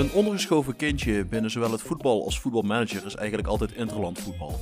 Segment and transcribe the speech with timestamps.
[0.00, 4.60] Een ondergeschoven kindje binnen zowel het voetbal als voetbalmanager is eigenlijk altijd interlandvoetbal.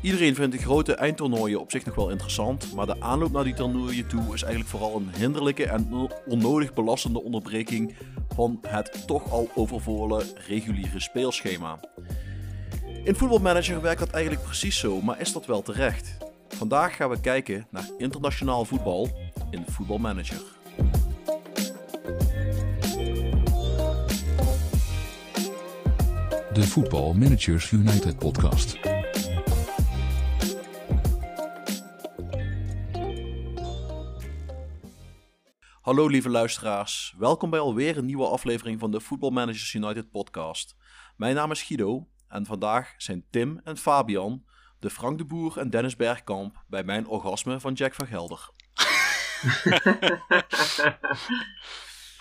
[0.00, 3.54] Iedereen vindt de grote eindtoernooien op zich nog wel interessant, maar de aanloop naar die
[3.54, 7.94] toernooien toe is eigenlijk vooral een hinderlijke en onnodig belastende onderbreking
[8.34, 11.80] van het toch al overvolle reguliere speelschema.
[13.06, 16.16] In voetbalmanager werkt dat eigenlijk precies zo, maar is dat wel terecht?
[16.48, 19.08] Vandaag gaan we kijken naar internationaal voetbal
[19.50, 20.42] in voetbalmanager.
[26.52, 28.78] De Voetbal Managers United podcast.
[35.80, 40.76] Hallo lieve luisteraars, welkom bij alweer een nieuwe aflevering van de Football Managers United podcast.
[41.16, 44.44] Mijn naam is Guido en vandaag zijn Tim en Fabian,
[44.78, 48.50] de Frank de Boer en Dennis Bergkamp bij mijn orgasme van Jack van Gelder.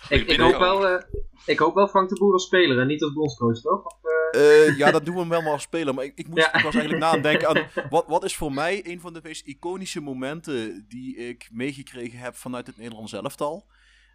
[0.10, 1.02] ik, ik, hoop wel, uh,
[1.46, 3.86] ik hoop wel Frank de Boer als speler en niet als bondscoach, toch?
[3.86, 3.98] Of,
[4.32, 4.78] uh...
[4.78, 5.94] ja, dat doen we hem wel maar als speler.
[5.94, 7.68] Maar ik, ik, moest, ik was eigenlijk nadenken aan...
[7.90, 12.36] Wat, wat is voor mij een van de meest iconische momenten die ik meegekregen heb
[12.36, 13.66] vanuit het Nederlands elftal?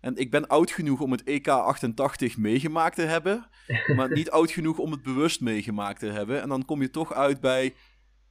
[0.00, 3.48] En ik ben oud genoeg om het EK 88 meegemaakt te hebben.
[3.96, 6.42] Maar niet oud genoeg om het bewust meegemaakt te hebben.
[6.42, 7.74] En dan kom je toch uit bij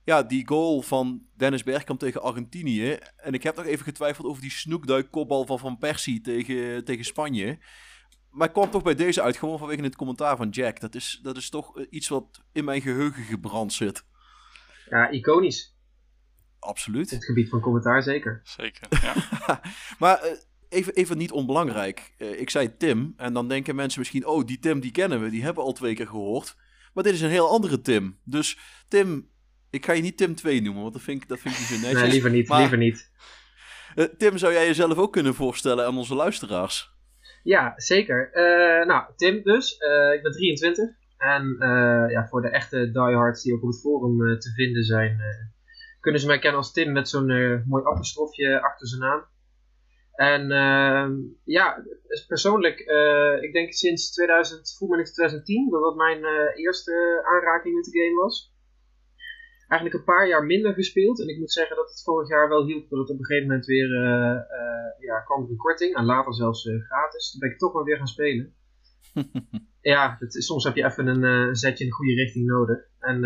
[0.03, 2.97] ja, die goal van Dennis Bergkamp tegen Argentinië.
[3.15, 7.05] En ik heb nog even getwijfeld over die snoekduik kopbal van Van Persie tegen, tegen
[7.05, 7.57] Spanje.
[8.29, 10.79] Maar ik kwam toch bij deze uit, gewoon vanwege het commentaar van Jack.
[10.79, 14.05] Dat is, dat is toch iets wat in mijn geheugen gebrand zit.
[14.89, 15.77] Ja, iconisch.
[16.59, 17.09] Absoluut.
[17.09, 18.41] Het gebied van commentaar zeker.
[18.43, 19.13] Zeker, ja.
[19.99, 20.31] maar uh,
[20.69, 22.13] even, even niet onbelangrijk.
[22.17, 24.25] Uh, ik zei Tim, en dan denken mensen misschien...
[24.25, 26.55] oh, die Tim die kennen we, die hebben we al twee keer gehoord.
[26.93, 28.19] Maar dit is een heel andere Tim.
[28.23, 29.29] Dus Tim,
[29.69, 31.69] ik ga je niet Tim 2 noemen, want dat vind ik, dat vind ik niet
[31.69, 32.01] zo netjes.
[32.01, 33.11] Nee, liever niet, maar, liever niet.
[33.95, 36.97] Uh, Tim, zou jij jezelf ook kunnen voorstellen aan onze luisteraars?
[37.43, 38.29] Ja, zeker.
[38.33, 39.73] Uh, nou, Tim dus.
[40.15, 40.89] Ik ben 23.
[41.17, 41.55] En
[42.09, 45.19] ja, voor de echte diehards die ook op het forum te vinden zijn...
[45.99, 49.25] kunnen ze mij kennen als Tim met zo'n mooi apostrofje achter zijn naam.
[50.19, 51.07] En uh,
[51.43, 51.83] ja,
[52.27, 57.85] persoonlijk, uh, ik denk sinds 2000, voetbalmanager 2010, dat dat mijn uh, eerste aanraking met
[57.85, 58.53] de game was.
[59.67, 61.21] Eigenlijk een paar jaar minder gespeeld.
[61.21, 63.47] En ik moet zeggen dat het vorig jaar wel hielp, dat het op een gegeven
[63.47, 63.89] moment weer
[64.99, 65.95] ja, kwam een korting.
[65.95, 67.31] En later zelfs gratis.
[67.31, 68.53] Toen ben ik toch wel weer gaan spelen.
[69.93, 72.77] ja, het, soms heb je even een zetje in de goede richting nodig.
[72.99, 73.21] En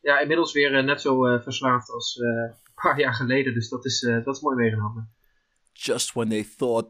[0.00, 3.54] ja, inmiddels weer net zo verslaafd als een paar jaar geleden.
[3.54, 5.12] Dus dat is, dat is mooi meegenomen
[5.72, 6.86] just when they thought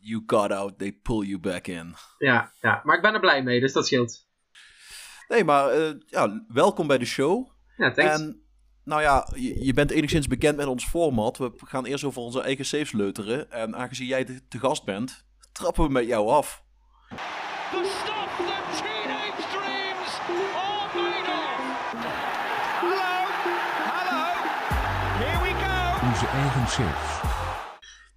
[0.00, 1.94] you got out, they pull you back in.
[2.18, 4.26] Ja, ja, maar ik ben er blij mee, dus dat scheelt.
[5.28, 7.48] Nee, maar uh, ja, welkom bij de show.
[7.76, 8.12] Ja, thanks.
[8.12, 8.44] En
[8.84, 11.38] nou ja, je, je, bent enigszins bekend met ons format.
[11.38, 13.50] We gaan eerst over onze eigen saves leuteren.
[13.50, 16.62] En aangezien jij te, te gast bent, trappen we met jou af.
[26.02, 27.23] Onze eigen saves.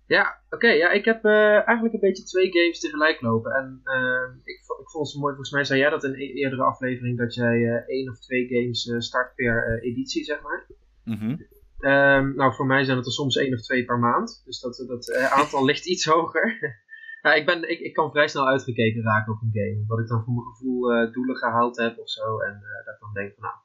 [0.07, 0.67] Ja, oké.
[0.67, 3.51] ja, ik heb uh, eigenlijk een beetje twee games tegelijk lopen.
[3.51, 6.63] En uh, ik, ik vond het mooi, volgens mij zei jij dat in een eerdere
[6.63, 10.67] aflevering, dat jij uh, één of twee games start per editie, zeg maar.
[11.03, 11.47] Mm -hmm.
[11.91, 14.41] um, nou, voor mij zijn het er soms één of twee per maand.
[14.45, 16.57] Dus dat, dat aantal ligt iets hoger.
[17.23, 19.83] ja, ik, ben, ik, ik kan vrij snel uitgekeken raken op een game.
[19.87, 22.39] Wat ik dan voor mijn gevoel doelen gehaald heb of zo.
[22.39, 23.55] En dat ik dan denk van, nou,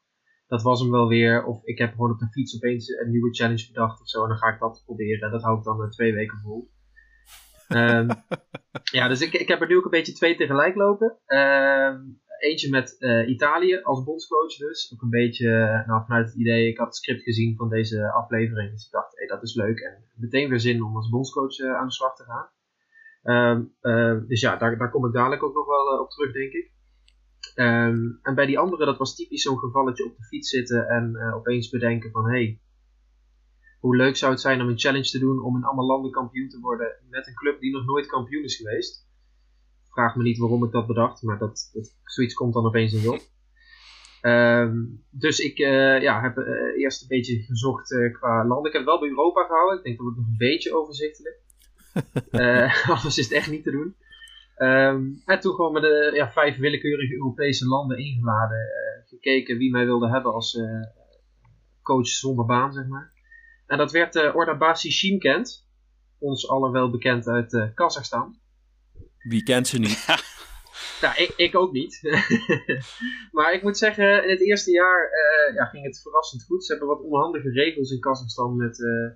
[0.52, 1.44] dat was hem wel weer.
[1.44, 4.22] Of ik heb gewoon op de fiets opeens een nieuwe challenge bedacht of zo.
[4.22, 5.20] En dan ga ik dat proberen.
[5.20, 6.70] En dat hou ik dan uh, twee weken vol.
[7.68, 8.08] um,
[8.98, 11.18] ja, dus ik, ik heb er nu ook een beetje twee tegelijk lopen.
[11.26, 14.92] Um, eentje met uh, Italië als bondscoach dus.
[14.94, 15.48] Ook een beetje
[15.86, 18.70] nou, vanuit het idee, ik had het script gezien van deze aflevering.
[18.70, 19.78] Dus ik dacht, hey, dat is leuk.
[19.78, 22.50] En meteen weer zin om als bondscoach uh, aan de slag te gaan.
[23.82, 26.72] Um, dus ja, daar, daar kom ik dadelijk ook nog wel op terug, denk ik.
[27.54, 31.12] Um, en bij die andere, dat was typisch zo'n gevalletje op de fiets zitten en
[31.14, 32.60] uh, opeens bedenken van hé, hey,
[33.80, 36.48] hoe leuk zou het zijn om een challenge te doen om in allemaal landen kampioen
[36.48, 39.08] te worden met een club die nog nooit kampioen is geweest.
[39.90, 43.00] Vraag me niet waarom ik dat bedacht, maar dat, dat zoiets komt dan opeens in
[43.00, 43.20] je op.
[44.22, 48.66] Um, dus ik uh, ja, heb uh, eerst een beetje gezocht qua landen.
[48.66, 49.78] Ik heb het wel bij Europa gehouden.
[49.78, 51.40] Ik denk dat het nog een beetje overzichtelijk.
[52.96, 53.96] anders is het echt niet te doen.
[54.56, 58.58] Um, en toen gewoon met de ja, vijf willekeurige Europese landen ingeladen.
[58.58, 60.82] Uh, gekeken wie mij wilde hebben als uh,
[61.82, 63.12] coach zonder baan, zeg maar.
[63.66, 65.66] En dat werd uh, Ordabasi Shimkent.
[66.18, 68.38] Ons allen wel bekend uit Kazachstan.
[69.18, 70.06] Wie kent ze niet?
[71.02, 72.00] Nou, ik, ik ook niet.
[73.36, 76.64] maar ik moet zeggen, in het eerste jaar uh, ja, ging het verrassend goed.
[76.64, 79.10] Ze hebben wat onhandige regels in Kazachstan met uh,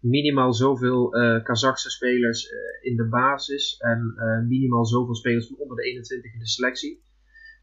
[0.00, 2.48] minimaal zoveel uh, Kazachse spelers
[2.80, 4.14] in de basis en
[4.48, 7.06] minimaal zoveel spelers van onder de 21 in de selectie.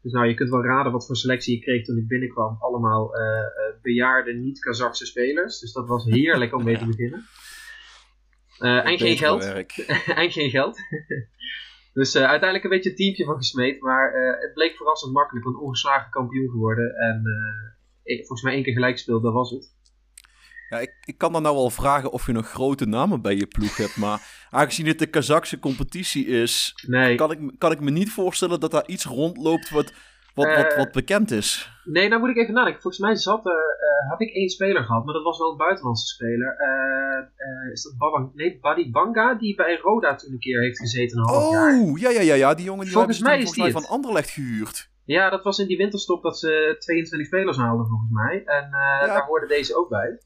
[0.02, 2.56] Dus nou, je kunt wel raden wat voor selectie je kreeg toen ik binnenkwam.
[2.60, 3.10] Allemaal
[3.82, 5.58] bejaarde niet-Kazachse spelers.
[5.58, 7.24] Dus dat was heerlijk om mee te beginnen.
[8.58, 9.44] en geen geld.
[10.06, 10.78] en geen geld.
[11.92, 13.80] Dus uiteindelijk een beetje een teampje van gesmeed.
[13.80, 15.46] Maar het bleek verrassend makkelijk.
[15.46, 16.94] Een ongeslagen kampioen geworden.
[16.94, 17.22] En
[18.02, 19.74] ik, volgens mij één keer gelijk speelde, dat was het.
[20.68, 23.46] Ja, ik, ik kan dan nou wel vragen of je nog grote namen bij je
[23.46, 23.96] ploeg hebt.
[23.96, 24.20] Maar
[24.50, 27.14] aangezien het de Kazakse competitie is, nee.
[27.14, 29.92] kan, ik, kan ik me niet voorstellen dat daar iets rondloopt wat,
[30.34, 31.70] wat, wat, wat bekend is.
[31.84, 32.82] Nee, nou moet ik even nadenken.
[32.82, 33.76] Volgens mij zat er,
[34.08, 36.56] had ik één speler gehad, maar dat was wel een buitenlandse speler.
[36.58, 41.18] Uh, is dat Babang, nee, Buddy Banga, die bij Roda toen een keer heeft gezeten.
[41.18, 41.74] Een half oh, jaar.
[41.94, 42.54] ja, ja, ja, ja.
[42.54, 44.90] Die jongen die volgens mij is die van Anderlecht gehuurd.
[45.04, 48.42] Ja, dat was in die winterstop dat ze 22 spelers haalden volgens mij.
[48.44, 50.18] En uh, daar hoorde deze ook bij.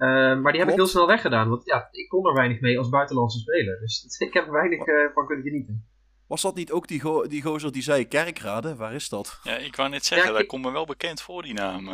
[0.00, 2.78] Uh, maar die heb ik heel snel weggedaan, want ja, ik kon er weinig mee
[2.78, 3.80] als buitenlandse speler.
[3.80, 5.88] Dus ik heb er weinig uh, van kunnen genieten.
[6.26, 8.76] Was dat niet ook die, go die gozer die zei Kerkrade?
[8.76, 9.40] Waar is dat?
[9.42, 11.88] Ja, ik wou net zeggen, ja, dat komt me wel bekend voor, die naam.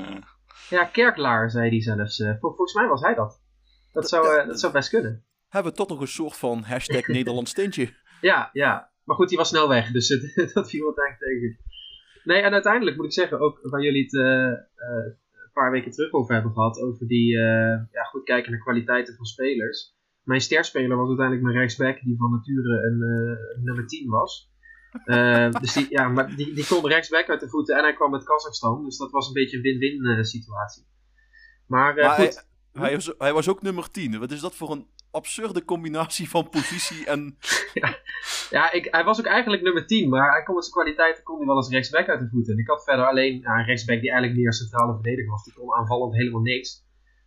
[0.70, 2.22] Ja, Kerklaar zei die zelfs.
[2.40, 3.40] volgens mij was hij dat.
[3.92, 5.24] Dat zou, uh, dat zou best kunnen.
[5.48, 7.92] Hebben we toch nog een soort van hashtag Nederlands tintje.
[8.20, 8.90] Ja, ja.
[9.04, 9.90] Maar goed, die was snel weg.
[9.90, 10.08] Dus
[10.54, 11.58] dat viel wat eigenlijk tegen.
[12.24, 14.52] Nee, en uiteindelijk moet ik zeggen, ook waar jullie het uh,
[15.62, 16.80] paar weken terug over hebben gehad.
[16.80, 17.36] Over die,
[17.90, 19.94] ja, goed kijken naar kwaliteiten van spelers.
[20.22, 24.50] Mijn sterspeler was uiteindelijk mijn rechtsback, die van nature een, nummer 10 was.
[25.60, 28.24] dus die, ja, maar die, die kon rechtsback uit de voeten en hij kwam met
[28.24, 28.84] Kazachstan.
[28.84, 30.86] Dus dat was een beetje een win-win situatie.
[31.66, 32.46] Maar, maar goed.
[32.72, 34.18] Hij was, hij was ook nummer 10.
[34.18, 34.86] Wat is dat voor een
[35.16, 37.36] absurde combinatie van positie en...
[37.80, 37.98] ja,
[38.50, 41.36] ja ik, hij was ook eigenlijk nummer 10, maar hij kon met zijn kwaliteiten kon
[41.36, 42.52] hij wel als rechtsback uit de voeten.
[42.52, 45.44] En ik had verder alleen ja, een rechtsback die eigenlijk meer centrale verdediger was.
[45.44, 46.84] Die kon aanvallend helemaal niks.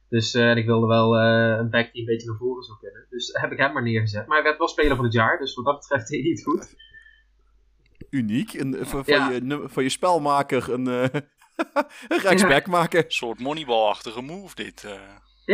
[0.09, 3.05] Dus uh, ik wilde wel uh, een back die een beetje naar voren zou kunnen.
[3.09, 4.27] Dus heb ik hem maar neergezet.
[4.27, 6.43] Maar hij werd wel speler van het jaar, dus wat dat betreft deed hij het
[6.43, 6.75] goed.
[8.19, 8.53] Uniek.
[8.53, 9.29] En van, ja.
[9.29, 11.03] je, van je spelmaker een, uh,
[12.07, 12.71] een rechtsback ja.
[12.71, 13.05] maken.
[13.05, 14.85] Een soort moneyball-achtige move dit.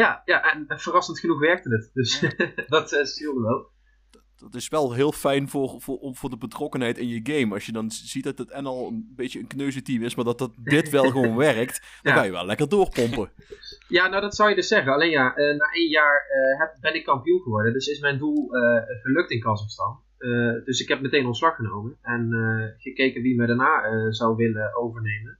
[0.02, 1.90] Ja, ja en verrassend genoeg werkte het.
[1.94, 2.20] Dus
[2.76, 3.74] dat uh, scheelde wel.
[4.36, 7.54] Dat is wel heel fijn voor, voor, voor de betrokkenheid in je game.
[7.54, 10.38] Als je dan ziet dat het en al een beetje een kneuzeteam is, maar dat,
[10.38, 12.20] dat dit wel gewoon werkt, dan ja.
[12.20, 13.32] ga je wel lekker doorpompen.
[13.88, 14.94] Ja, nou dat zou je dus zeggen.
[14.94, 17.74] Alleen ja, uh, na één jaar uh, heb, ben ik kampioen geworden.
[17.74, 18.50] Dus is mijn doel
[19.02, 20.00] gelukt in Kazachstan.
[20.66, 22.30] dus ik heb meteen ontslag genomen en
[22.78, 25.40] gekeken wie me daarna zou willen overnemen.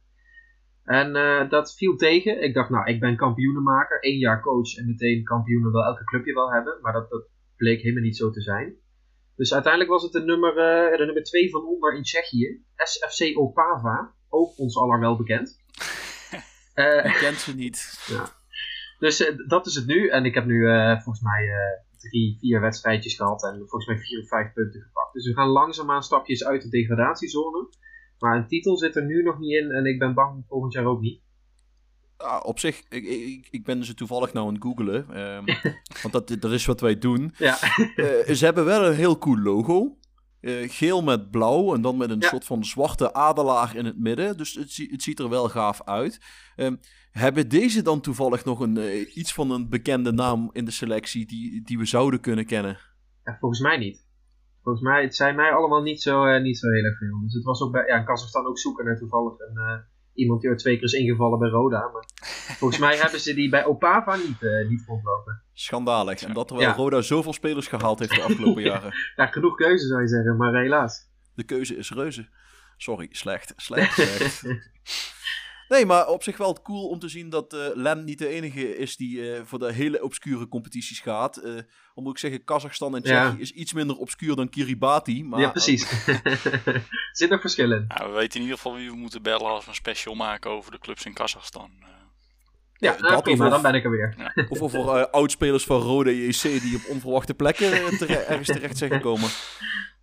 [0.86, 2.44] En uh, dat viel tegen.
[2.44, 4.00] Ik dacht, nou, ik ben kampioenenmaker.
[4.00, 6.78] één jaar coach en meteen kampioenen wil elke clubje wel hebben.
[6.82, 8.76] Maar dat, dat bleek helemaal niet zo te zijn.
[9.36, 12.64] Dus uiteindelijk was het de nummer, uh, de nummer 2 van onder in Tsjechië.
[12.76, 14.14] SFC Opava.
[14.30, 15.60] Ook ons allen wel bekend.
[16.76, 18.06] uh, ik kent ze niet.
[18.08, 18.30] Ja.
[19.00, 20.08] Dus dat is het nu.
[20.08, 21.50] En ik heb nu volgens mij
[21.98, 23.44] drie, vier wedstrijdjes gehad.
[23.44, 25.14] En volgens mij vier of vijf punten gepakt.
[25.14, 27.70] Dus we gaan langzaamaan stapjes uit de degradatiezone.
[28.20, 30.86] Maar een titel zit er nu nog niet in en ik ben bang volgend jaar
[30.86, 31.24] ook niet.
[32.18, 35.22] Ah, op zich, ik, ik, ik ben ze toevallig nou aan het googelen.
[35.22, 35.46] Um,
[36.02, 37.34] want dat, dat is wat wij doen.
[37.38, 37.58] Ja.
[37.96, 39.98] Uh, ze hebben wel een heel cool logo.
[40.42, 44.38] Uh, geel met blauw en dan met een soort van zwarte adelaar in het midden.
[44.38, 46.20] Dus het, het ziet er wel gaaf uit.
[46.56, 46.80] Um,
[47.12, 51.26] hebben deze dan toevallig nog een, uh, iets van een bekende naam in de selectie
[51.26, 52.78] die, die we zouden kunnen kennen?
[53.24, 54.05] Ja, volgens mij niet.
[54.66, 57.22] Volgens mij, het zijn mij allemaal niet zo, uh, niet zo heel erg veel.
[57.22, 59.78] Dus het was ook bij, ja, in Kazachstan ook zoeken naar toevallig een, uh,
[60.14, 61.90] iemand die er twee keer is ingevallen bij Roda.
[61.94, 62.06] Maar
[62.60, 65.44] volgens mij hebben ze die bij Opava niet, uh, niet rondlopen.
[65.54, 66.24] Schandalig.
[66.24, 66.76] En dat terwijl ja.
[66.76, 68.94] Roda zoveel spelers gehaald heeft de afgelopen jaren.
[69.16, 71.10] ja, genoeg keuze zou je zeggen, maar helaas.
[71.36, 72.28] De keuze is reuze.
[72.78, 73.54] Sorry, slecht.
[73.56, 74.44] Slecht, slecht.
[75.68, 78.78] Nee, maar op zich wel cool om te zien dat uh, Len niet de enige
[78.78, 81.42] is die uh, voor de hele obscure competities gaat.
[81.44, 81.60] Uh,
[81.94, 85.24] om moet ik zeggen, Kazachstan en Tsjechië is iets minder obscuur dan Kiribati.
[85.24, 86.08] Maar, ja, precies.
[86.66, 87.86] er zit nog verschillen.
[87.88, 90.52] Nou, we weten in ieder geval wie we moeten bellen als we een special maken
[90.52, 91.72] over de clubs in Kazachstan.
[92.78, 94.16] Ja, dat nou, prima, dan ben ik er weer.
[94.18, 94.46] Ja.
[94.50, 97.72] Of over oudspelers van Rode JC die op onverwachte plekken
[98.28, 99.30] ergens terecht zijn gekomen.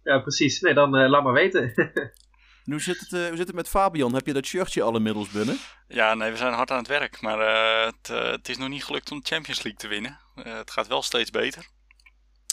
[0.02, 0.61] Ja, precies.
[0.61, 1.73] Nee, dan laat maar weten.
[2.64, 4.14] hoe zit, het, hoe zit het met Fabian?
[4.14, 5.59] Heb je dat shirtje al inmiddels binnen?
[5.88, 7.21] Ja, nee, we zijn hard aan het werk.
[7.21, 10.19] Maar uh, het, uh, het, is nog niet gelukt om de Champions League te winnen.
[10.35, 11.66] het gaat wel steeds beter.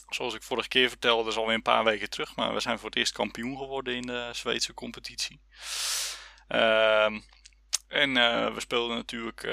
[0.10, 2.36] Zoals ik vorige keer vertelde, is alweer een paar weken terug.
[2.36, 5.42] Maar we zijn voor het eerst kampioen geworden in de Zweedse competitie.
[6.48, 7.20] Ehm,
[7.88, 8.14] en
[8.54, 9.44] we speelden natuurlijk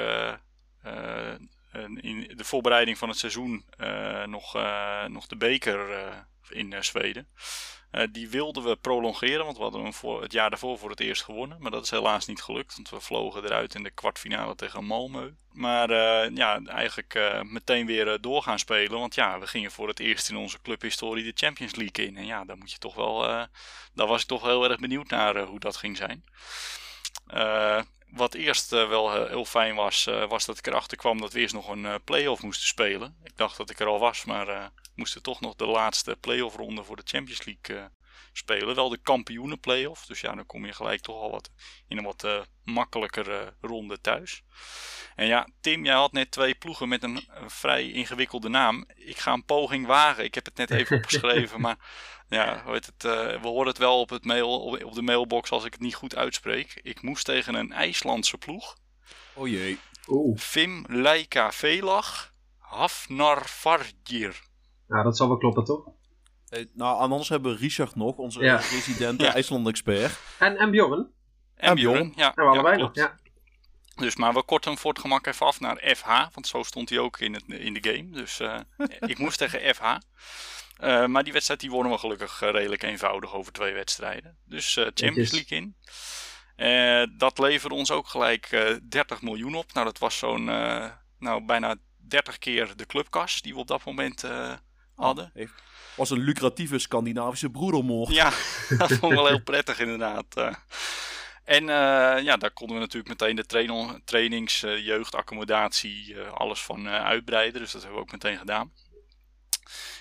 [2.00, 3.64] in de voorbereiding van het seizoen
[4.24, 4.54] nog,
[5.08, 5.88] nog de beker
[6.48, 7.28] in Zweden.
[8.12, 11.24] Die wilden we prolongeren, want we hadden hem voor het jaar daarvoor voor het eerst
[11.24, 11.56] gewonnen.
[11.60, 15.44] Maar dat is helaas niet gelukt, want we vlogen eruit in de kwartfinale tegen Malmö.
[15.52, 15.90] Maar
[16.34, 20.60] ja, eigenlijk meteen weer doorgaan spelen, want ja, we gingen voor het eerst in onze
[20.62, 22.16] clubhistorie de Champions League in.
[22.16, 23.18] En ja, daar moet je toch wel,
[23.94, 26.24] daar was ik toch heel erg benieuwd naar hoe dat ging zijn.
[28.06, 31.68] Wat eerst wel heel fijn was, was dat ik erachter kwam dat we eerst nog
[31.68, 33.16] een play-off moesten spelen.
[33.24, 36.84] Ik dacht dat ik er al was, maar moesten toch nog de laatste play-off ronde
[36.84, 37.90] voor de Champions League
[38.32, 38.74] spelen.
[38.74, 41.50] Wel de kampioenen play-off, dus ja, dan kom je gelijk toch al wat
[41.88, 44.42] in een wat makkelijkere ronde thuis.
[45.14, 48.84] En ja, Tim, jij had net twee ploegen met een, een vrij ingewikkelde naam.
[48.94, 50.24] Ik ga een poging wagen.
[50.24, 51.76] Ik heb het net even opgeschreven, maar
[52.28, 55.64] ja, weet het, uh, we horen het wel op, het mail, op, de mailbox als
[55.64, 56.80] ik het niet goed uitspreek.
[56.82, 58.76] Ik moest tegen een IJslandse ploeg.
[59.34, 59.78] Oh jee.
[60.08, 60.38] Oeh.
[60.38, 64.40] Fim Leika Velag Hafnar Fargir.
[64.88, 65.88] Nou, dat zal wel kloppen, toch?
[66.48, 68.56] Eh, nou, anders hebben we Richard nog, onze ja.
[68.56, 69.34] resident ja.
[69.34, 70.18] IJsland-expert.
[70.38, 71.10] En, en Bjorn.
[71.54, 72.32] En Bjorn, ja.
[72.34, 73.18] Nou, allebei nog, ja.
[73.96, 76.88] Dus, maar we korten hem voor het gemak even af naar FH, want zo stond
[76.88, 78.10] hij ook in, het, in de game.
[78.10, 78.60] Dus uh,
[79.10, 79.84] ik moest tegen FH.
[80.80, 84.38] Uh, maar die wedstrijd die wonnen we gelukkig uh, redelijk eenvoudig over twee wedstrijden.
[84.44, 85.76] Dus uh, Champions League in.
[87.18, 89.72] dat leverde ons ook gelijk 30 miljoen op.
[89.72, 90.44] Nou, dat was zo'n
[91.18, 94.24] nou, bijna 30 keer de clubkas die we op dat moment
[94.96, 95.32] hadden.
[95.34, 95.48] Oh,
[95.96, 98.14] was een lucratieve Scandinavische broedermoord.
[98.14, 98.30] Ja,
[98.78, 100.26] dat vond ik wel heel prettig inderdaad.
[101.44, 101.64] En
[102.24, 107.60] ja, daar konden we natuurlijk meteen de train trainings, jeugdaccommodatie, alles van uitbreiden.
[107.60, 108.72] Dus dat hebben we ook meteen gedaan.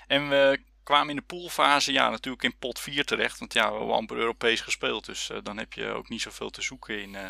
[0.08, 3.40] En we kwamen in de poolfase ja, natuurlijk in pot 4 terecht.
[3.40, 5.06] Want ja, we hebben amper Europees gespeeld.
[5.06, 7.30] Dus uh, dan heb je ook niet zoveel te zoeken in, uh,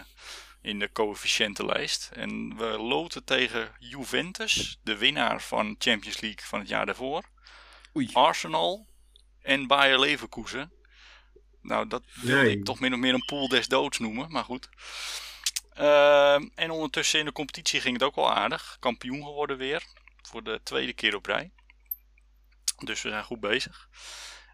[0.61, 2.09] in de coëfficiëntenlijst.
[2.13, 7.23] En we loten tegen Juventus, de winnaar van Champions League van het jaar daarvoor.
[7.97, 8.09] Oei.
[8.13, 8.87] Arsenal
[9.41, 10.71] en Bayer Leverkusen.
[11.61, 12.51] Nou, dat wil nee.
[12.51, 14.69] ik toch min of meer een pool des doods noemen, maar goed.
[15.79, 18.77] Uh, en ondertussen in de competitie ging het ook wel aardig.
[18.79, 19.83] Kampioen geworden weer.
[20.21, 21.51] Voor de tweede keer op rij.
[22.85, 23.89] Dus we zijn goed bezig.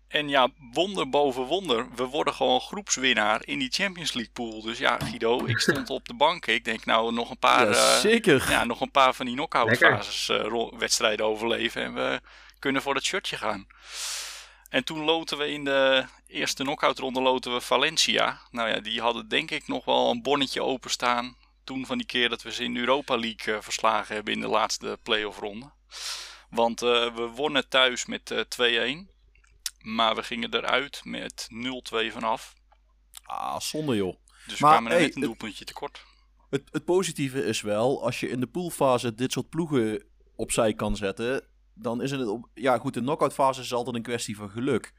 [0.07, 1.87] En ja, wonder boven wonder.
[1.95, 4.61] We worden gewoon groepswinnaar in die Champions League pool.
[4.61, 6.45] Dus ja, Guido, ik stond op de bank.
[6.45, 8.49] Ik denk nou nog een paar, ja, eh, zeker.
[8.49, 11.83] ja, nog een paar van die knock-out fases uh, wedstrijden overleven.
[11.83, 12.21] En we
[12.61, 13.67] kunnen voor het shirtje gaan.
[14.69, 18.41] En toen loten we in de eerste knockout ronde loten we Valencia.
[18.51, 21.35] Nou ja, die hadden denk ik nog wel een bonnetje openstaan.
[21.63, 24.39] Toen van die keer dat we ze in de Europa League uh, verslagen hebben in
[24.39, 25.71] de laatste playoff ronde.
[26.49, 28.39] Want uh, we wonnen thuis met uh,
[28.85, 29.09] eh, 2-1.
[29.81, 32.53] Maar we gingen eruit met 0-2 vanaf.
[33.23, 34.15] Ah, zonde joh.
[34.45, 36.05] Dus we kwamen er net een doelpuntje tekort.
[36.49, 40.03] Het, het positieve is wel, als je in de poolfase dit soort ploegen
[40.35, 42.27] opzij kan zetten, dan is het...
[42.27, 44.93] Op, ja goed, de knock-outfase is altijd een kwestie van geluk.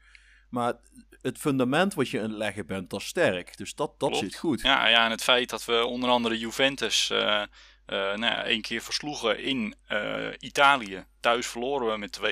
[0.49, 0.73] Maar
[1.21, 3.57] het fundament wat je aan het leggen bent, dat is sterk.
[3.57, 4.61] Dus dat, dat zit goed.
[4.61, 7.09] Ja, ja, en het feit dat we onder andere Juventus...
[7.09, 7.43] Uh,
[7.87, 11.05] uh, nou ja, één keer versloegen in uh, Italië.
[11.19, 12.23] Thuis verloren we met 2-0.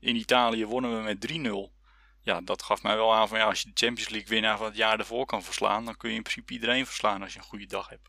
[0.00, 1.80] In Italië wonnen we met 3-0.
[2.22, 4.66] Ja, dat gaf mij wel aan van ja, als je de Champions League winnaar van
[4.66, 7.44] het jaar ervoor kan verslaan, dan kun je in principe iedereen verslaan als je een
[7.44, 8.08] goede dag hebt.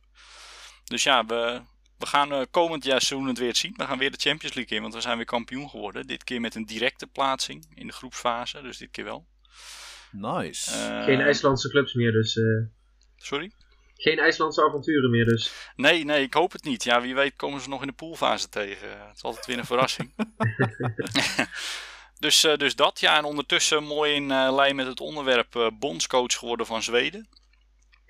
[0.83, 1.61] Dus ja, we,
[1.97, 3.73] we gaan uh, komend jaar seizoen het weer zien.
[3.77, 6.07] We gaan weer de Champions League in, want we zijn weer kampioen geworden.
[6.07, 9.27] Dit keer met een directe plaatsing in de groepsfase, dus dit keer wel.
[10.11, 10.71] Nice.
[11.05, 12.39] Geen IJslandse clubs meer, dus.
[13.17, 13.51] Sorry?
[14.03, 15.71] Geen IJslandse avonturen meer dus.
[15.75, 16.83] Nee, nee, ik hoop het niet.
[16.83, 19.07] Ja, wie weet komen ze nog in de poolfase tegen.
[19.07, 20.13] Het is altijd weer een verrassing.
[22.19, 23.17] dus, uh, dus dat, ja.
[23.17, 27.29] En ondertussen mooi in uh, lijn met het onderwerp uh, bondscoach geworden van Zweden.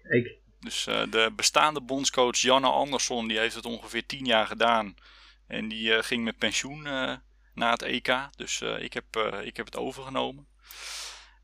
[0.09, 0.41] Ik.
[0.63, 4.95] Dus de bestaande bondscoach Janne Andersson, die heeft het ongeveer tien jaar gedaan.
[5.47, 6.81] En die ging met pensioen
[7.53, 8.29] na het EK.
[8.35, 10.47] Dus ik, heb, ik heb het overgenomen.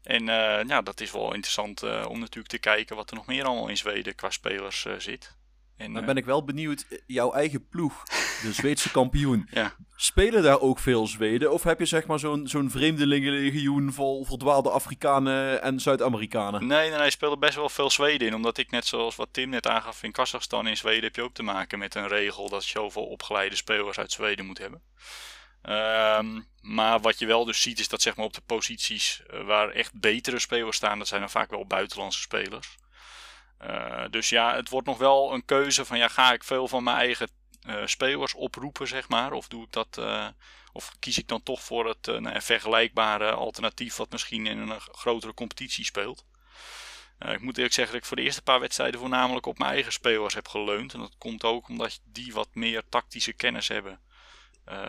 [0.03, 0.25] En
[0.67, 3.77] ja, dat is wel interessant om natuurlijk te kijken wat er nog meer allemaal in
[3.77, 5.37] Zweden qua spelers zit.
[5.79, 8.03] En, Dan ben ik wel benieuwd, jouw eigen ploeg,
[8.41, 9.75] de Zweedse kampioen, ja.
[9.95, 11.51] spelen daar ook veel Zweden?
[11.51, 16.67] Of heb je zeg maar zo'n zo'n vreemdelingenlegioen vol verdwaalde Afrikanen en Zuid-Amerikanen?
[16.67, 18.35] Nee, nee, nee, spelen best wel veel Zweden in.
[18.35, 21.33] Omdat ik net zoals wat Tim net aangaf in Kazachstan in Zweden heb je ook
[21.33, 24.81] te maken met een regel dat je zoveel opgeleide spelers uit Zweden moet hebben.
[25.63, 29.45] Um, maar wat je wel dus ziet is dat zeg maar op de posities uh,
[29.45, 32.77] waar echt betere spelers staan, dat zijn dan vaak wel buitenlandse spelers.
[33.61, 36.83] Uh, dus ja, het wordt nog wel een keuze van ja, ga ik veel van
[36.83, 37.29] mijn eigen
[37.67, 39.31] uh, spelers oproepen, zeg maar.
[39.31, 40.01] Of doe ik dat,
[40.71, 45.33] of kies ik dan toch voor het nou, vergelijkbare alternatief wat misschien in een grotere
[45.33, 46.25] competitie speelt.
[47.19, 49.91] ik moet eerlijk zeggen dat ik voor de eerste paar wedstrijden voornamelijk op mijn eigen
[49.91, 50.93] spelers heb geleund.
[50.93, 53.99] En dat komt ook omdat die wat meer tactische kennis hebben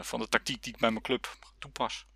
[0.00, 2.06] van de tactiek die ik bij mijn club toepas.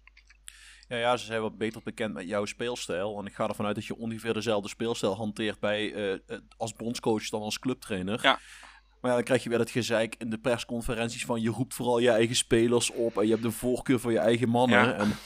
[0.88, 3.18] Ja, ja, ze zijn wat beter bekend met jouw speelstijl.
[3.18, 6.20] En ik ga ervan uit dat je ongeveer dezelfde speelstijl hanteert bij,
[6.56, 8.18] als bondscoach dan als clubtrainer.
[8.22, 8.38] Ja.
[9.00, 11.98] Maar ja, dan krijg je weer het gezeik in de persconferenties van je roept vooral
[11.98, 14.78] je eigen spelers op en je hebt de voorkeur voor je eigen mannen.
[14.86, 14.92] Ja.
[14.94, 15.16] En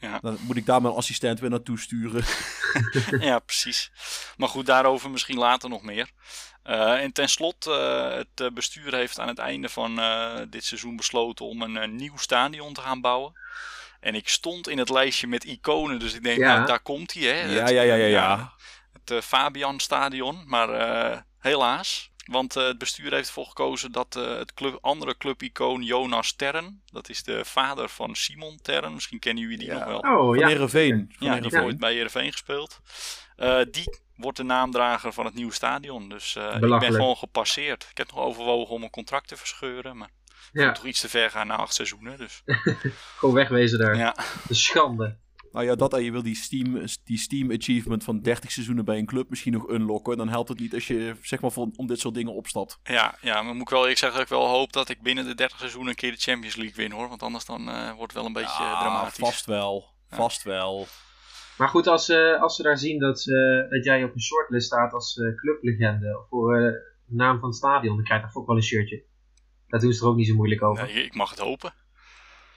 [0.00, 0.18] Ja.
[0.18, 2.24] dan moet ik daar mijn assistent weer naartoe sturen.
[3.28, 3.90] ja, precies.
[4.36, 6.10] Maar goed, daarover misschien later nog meer.
[6.62, 10.96] Eh, en tenslotte, eh, het eh, bestuur heeft aan het einde van eh, dit seizoen
[10.96, 13.32] besloten om een, eh, nieuw stadion te gaan bouwen.
[14.02, 16.54] En ik stond in het lijstje met iconen, dus ik denk, Ja.
[16.54, 17.40] nou, daar komt hij, hè.
[17.40, 18.52] Ja, Het- ja, ja, ja, ja.
[18.92, 22.10] Het eh, Fabian Stadion, maar eh, helaas.
[22.24, 26.82] Want eh, het bestuur heeft ervoor gekozen dat eh, het club, andere clubicoon Jonas Terren,
[26.86, 29.74] dat is de vader van Simon Terren, misschien kennen jullie die Ja.
[29.74, 29.98] nog wel.
[29.98, 30.46] Oh Van ja.
[30.46, 31.12] Heerenveen.
[31.18, 32.80] Van Ja, die heeft ooit bij Heerenveen gespeeld.
[33.36, 36.08] Eh, die wordt de naamdrager van het nieuwe stadion.
[36.08, 37.86] Dus eh, ik ben gewoon gepasseerd.
[37.90, 39.96] Ik heb nog overwogen om een contract te verscheuren.
[39.96, 40.10] Maar
[40.52, 42.18] Ja, toch iets te ver gaan na acht seizoenen.
[42.18, 42.42] Dus
[43.18, 43.96] gewoon wegwezen daar.
[43.96, 44.16] ja,
[44.48, 45.16] De schande.
[45.52, 48.98] Nou ja, dat en je wil die Steam, die Steam achievement van 30 seizoenen bij
[48.98, 50.16] een club misschien nog unlocken.
[50.16, 52.78] Dan helpt het niet als je zeg maar voor, om dit soort dingen opstapt.
[52.84, 55.24] ja, ja, maar moet ik wel ik zeg dat ik wel hoop dat ik binnen
[55.24, 57.08] de 30 seizoenen een keer de Champions League win hoor.
[57.08, 59.18] Want anders dan eh, wordt het wel een beetje Ja, dramatisch.
[59.18, 59.84] Vast wel.
[60.10, 60.16] Ja.
[60.16, 60.86] Vast wel.
[61.58, 63.24] Maar goed, als, ze als ze daar zien dat,
[63.68, 66.60] dat jij op een shortlist staat als eh, clublegende voor eh,
[67.06, 69.04] de naam van het stadion, dan krijg je toch ook wel een shirtje.
[69.72, 70.84] Daar doen ze er ook niet zo moeilijk over.
[70.84, 71.74] Nee, ik mag het hopen.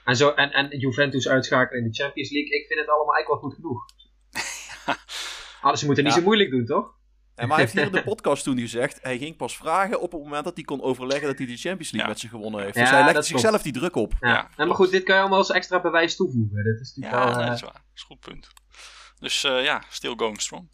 [0.03, 3.41] En, zo, en, en Juventus uitschakelen in de Champions League, ik vind het allemaal eigenlijk
[3.41, 3.85] wel goed genoeg.
[5.61, 6.19] Alles ze moeten niet Ja.
[6.19, 6.93] zo moeilijk doen, toch?
[7.35, 10.11] En maar hij heeft hier in de podcast toen gezegd, hij ging pas vragen op
[10.11, 12.07] het moment dat hij kon overleggen dat hij de Champions League Ja.
[12.07, 12.75] met ze gewonnen heeft.
[12.75, 14.13] Ja, dus hij legde dat zichzelf die druk op.
[14.19, 14.49] Ja.
[14.57, 16.63] Ja, maar goed, dit kan je allemaal als extra bewijs toevoegen.
[16.63, 17.35] Dat is natuurlijk Ja, wel...
[17.35, 17.73] nee, eh, dat is waar.
[17.73, 18.47] Dat is een goed punt.
[19.19, 20.69] Dus eh, ja, still going strong.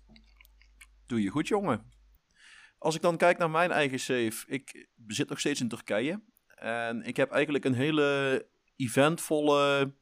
[1.07, 1.91] Doe je goed, jongen.
[2.77, 6.21] Als ik dan kijk naar mijn eigen save, ik zit nog steeds in Turkije.
[6.61, 9.93] En ik heb eigenlijk een hele eventvolle,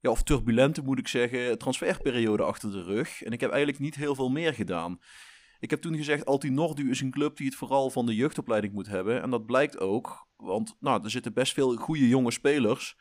[0.00, 3.22] ja, of turbulente moet ik zeggen, transferperiode achter de rug.
[3.22, 5.00] En ik heb eigenlijk niet heel veel meer gedaan.
[5.60, 8.86] Ik heb toen gezegd, Altinordu is een club die het vooral van de jeugdopleiding moet
[8.86, 9.22] hebben.
[9.22, 12.96] En dat blijkt ook, want nou, er zitten best veel goede jonge spelers.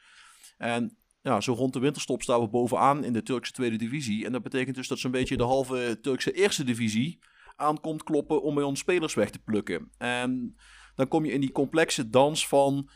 [0.58, 4.26] En ja, zo rond de winterstop staan we bovenaan in de Turkse tweede divisie.
[4.26, 7.20] En dat betekent dus dat zo'n beetje de halve Turkse eerste divisie
[7.56, 9.92] aankomt kloppen om bij ons spelers weg te plukken.
[9.98, 10.56] En
[11.00, 12.90] dan kom je in die complexe dans van...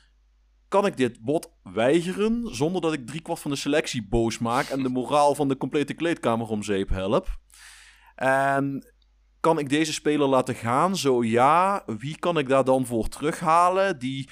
[0.67, 4.65] Kan ik dit bod weigeren zonder dat ik driekwart van de selectie boos maak...
[4.69, 7.27] en de moraal van de complete kleedkamer om zeep help?
[8.15, 8.93] En
[9.39, 10.97] kan ik deze speler laten gaan?
[10.97, 14.29] Zo ja, wie kan ik daar dan voor terughalen die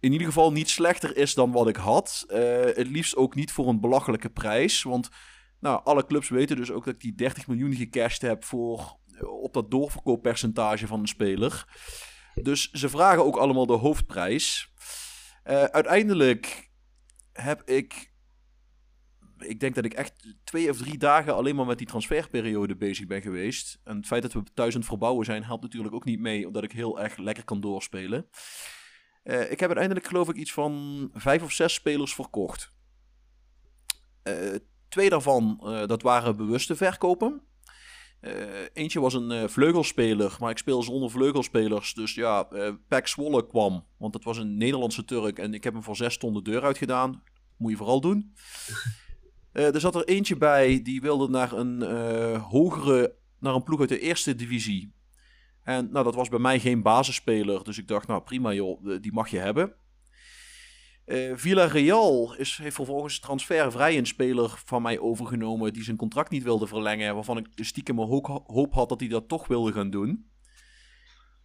[0.00, 2.24] in ieder geval niet slechter is dan wat ik had.
[2.28, 4.82] Eh, het liefst ook niet voor een belachelijke prijs.
[4.82, 5.08] Want
[5.60, 9.28] nou, alle clubs weten dus ook dat ik die 30 miljoen gecashed heb voor, eh,
[9.28, 11.64] op dat doorverkooppercentage van een speler.
[12.42, 14.72] Dus ze vragen ook allemaal de hoofdprijs.
[15.42, 16.70] Eh, uiteindelijk
[17.32, 18.14] heb ik.
[19.38, 23.06] Ik denk dat ik echt twee of drie dagen alleen maar met die transferperiode bezig
[23.06, 23.80] ben geweest.
[23.84, 26.46] En het feit dat we thuis aan het verbouwen zijn, helpt natuurlijk ook niet mee,
[26.46, 28.28] omdat ik heel erg lekker kan doorspelen.
[29.22, 32.72] Eh, ik heb uiteindelijk geloof ik iets van vijf of zes spelers verkocht.
[34.22, 34.54] Eh,
[34.88, 37.42] twee daarvan, dat waren bewuste verkopen.
[38.20, 38.32] Eh,
[38.72, 41.94] eentje was een eh, vleugelspeler, maar ik speel zonder vleugelspelers.
[41.94, 45.38] Dus ja, eh Pek Zwolle kwam, want dat was een Nederlandse Turk.
[45.38, 47.22] En ik heb hem voor zes ton de deur uitgedaan.
[47.56, 48.24] Moet je vooral doen.
[49.52, 51.82] Er zat er eentje bij, die wilde naar een
[52.36, 54.92] hogere, naar een ploeg uit de eerste divisie.
[55.62, 57.64] En nou, dat was bij mij geen basisspeler.
[57.64, 59.74] Dus ik dacht, nou prima joh, die mag je hebben.
[61.06, 66.42] Eh Villarreal is, heeft vervolgens transfervrij een speler van mij overgenomen die zijn contract niet
[66.42, 67.14] wilde verlengen.
[67.14, 70.30] Waarvan ik stiekem mijn hoop, hoop had dat hij dat toch wilde gaan doen.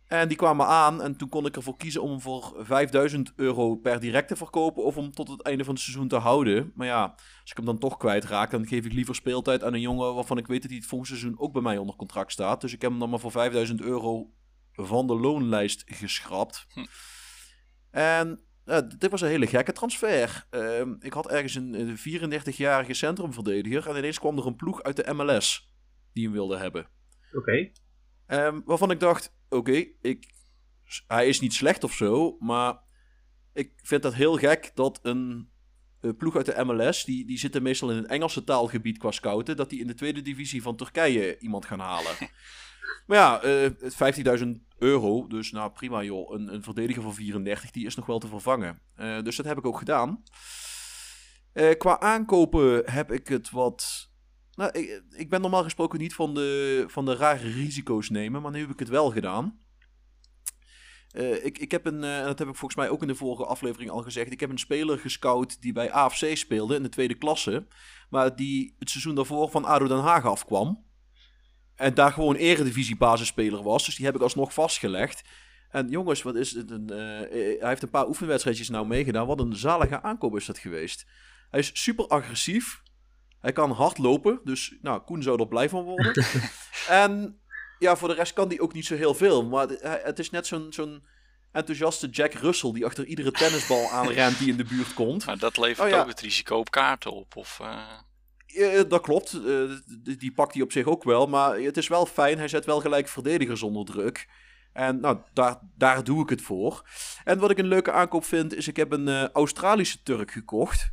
[0.08, 3.76] En die kwamen aan en toen kon ik ervoor kiezen om hem voor 5000 euro
[3.76, 6.72] per direct te verkopen of om tot het einde van het seizoen te houden.
[6.76, 7.04] Maar ja,
[7.42, 10.38] als ik hem dan toch kwijtraak, dan geef ik liever speeltijd aan een jongen waarvan
[10.38, 12.62] ik weet dat hij het volgende seizoen ook bij mij onder contract staat.
[12.62, 14.32] Dus ik heb hem dan maar voor 5000 euro
[14.72, 16.68] van de loonlijst geschrapt.
[16.74, 16.86] Hm.
[17.92, 18.40] En
[18.98, 20.46] dit was een hele gekke transfer.
[20.50, 24.96] Ehm, ik had ergens een, een 34-jarige centrumverdediger en ineens kwam er een ploeg uit
[24.96, 25.74] de MLS
[26.14, 26.88] die hem wilde hebben.
[27.34, 27.72] Oké.
[28.26, 30.34] Ehm, waarvan ik dacht, oké, ik,
[31.08, 32.80] hij is niet slecht of zo, maar
[33.54, 35.50] ik vind dat heel gek dat een,
[36.18, 39.70] ploeg uit de MLS, die, die zitten meestal in het Engelse taalgebied qua scouten, dat
[39.70, 42.12] die in de tweede divisie van Turkije iemand gaan halen.
[43.08, 44.48] maar ja, eh 15.000
[44.82, 48.28] euro, dus nou prima joh, een, een verdediger van 34, die is nog wel te
[48.28, 48.82] vervangen.
[48.96, 50.24] Eh, dus dat heb ik ook gedaan.
[51.54, 54.10] Eh, qua aankopen heb ik het wat
[54.56, 58.52] nou, ik, ik ben normaal gesproken niet van de, van de rare risico's nemen, maar
[58.52, 59.60] nu heb ik het wel gedaan.
[61.14, 63.90] Uh, ik, ik heb een, dat heb ik volgens mij ook in de vorige aflevering
[63.90, 64.32] al gezegd.
[64.32, 67.68] Ik heb een speler gescout die bij AFC speelde in de tweede klasse.
[68.10, 70.86] Maar die het seizoen daarvoor van ADO Den Haag afkwam.
[71.82, 73.86] En daar gewoon eredivisie basisspeler was.
[73.86, 75.22] Dus die heb ik alsnog vastgelegd.
[75.70, 76.72] En jongens, wat is het?
[76.72, 76.98] Een, uh,
[77.60, 79.28] hij heeft een paar oefenwedstrijdjes nou meegedaan.
[79.28, 81.06] Wat een zalige aankoop is dat geweest.
[81.50, 82.82] Hij is super agressief.
[83.40, 84.40] Hij kan hard lopen.
[84.44, 86.26] Dus nou, Koen zou er blij van worden.
[87.04, 87.40] en
[87.80, 89.46] ja, voor de rest kan hij ook niet zo heel veel.
[89.46, 91.04] Maar het is net zo'n zo'n
[91.52, 95.26] enthousiaste Jack Russell die achter iedere tennisbal aanrent die in de buurt komt.
[95.26, 97.36] Maar dat levert oh ook het risico op kaarten op.
[97.36, 97.84] Of, uh...
[98.88, 99.34] dat klopt.
[99.34, 99.72] Uh,
[100.18, 101.28] die pakt hij op zich ook wel.
[101.28, 102.38] Maar het is wel fijn.
[102.38, 104.30] Hij zet wel gelijk verdedigers onder druk.
[104.74, 106.90] En nou, daar, daar doe ik het voor.
[107.24, 110.92] En wat ik een leuke aankoop vind, is ik heb een Australische Turk gekocht.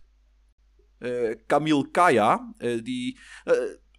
[0.98, 2.52] Uh, Camille Kaya.
[2.82, 3.18] die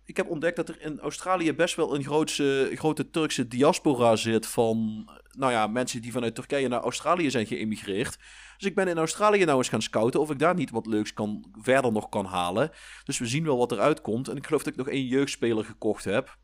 [0.10, 4.48] ik heb ontdekt dat er in Australië best wel een grootse, grote Turkse diaspora zit
[4.48, 8.17] van nou ja, mensen die vanuit Turkije naar Australië zijn geëmigreerd.
[8.60, 11.13] Dus ik ben in Australië nou eens gaan scouten of ik daar niet wat leuks
[11.13, 12.72] kan, verder nog kan halen.
[13.04, 14.28] Dus we zien wel wat eruit komt.
[14.28, 16.38] En ik geloof dat ik nog één jeugdspeler gekocht heb.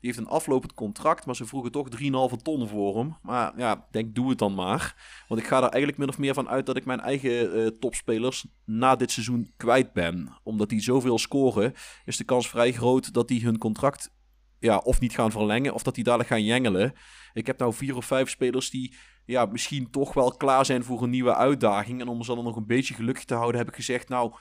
[0.00, 3.16] Die heeft een aflopend contract, maar ze vroegen toch 3,5 ton voor hem.
[3.22, 4.94] Maar ja, denk, doe het dan maar.
[5.28, 7.66] Want ik ga er eigenlijk min of meer van uit dat ik mijn eigen uh,
[7.66, 10.40] topspelers na dit seizoen kwijt ben.
[10.42, 11.72] Omdat die zoveel scoren,
[12.04, 14.12] is de kans vrij groot dat die hun contract
[14.58, 16.92] ja, of niet gaan verlengen, of dat die dadelijk gaan jengelen.
[17.32, 21.02] Ik heb nou vier of vijf spelers die ja, misschien toch wel klaar zijn voor
[21.02, 22.00] een nieuwe uitdaging.
[22.00, 24.34] En om ze dan nog een beetje gelukkig te houden, heb ik gezegd, nou,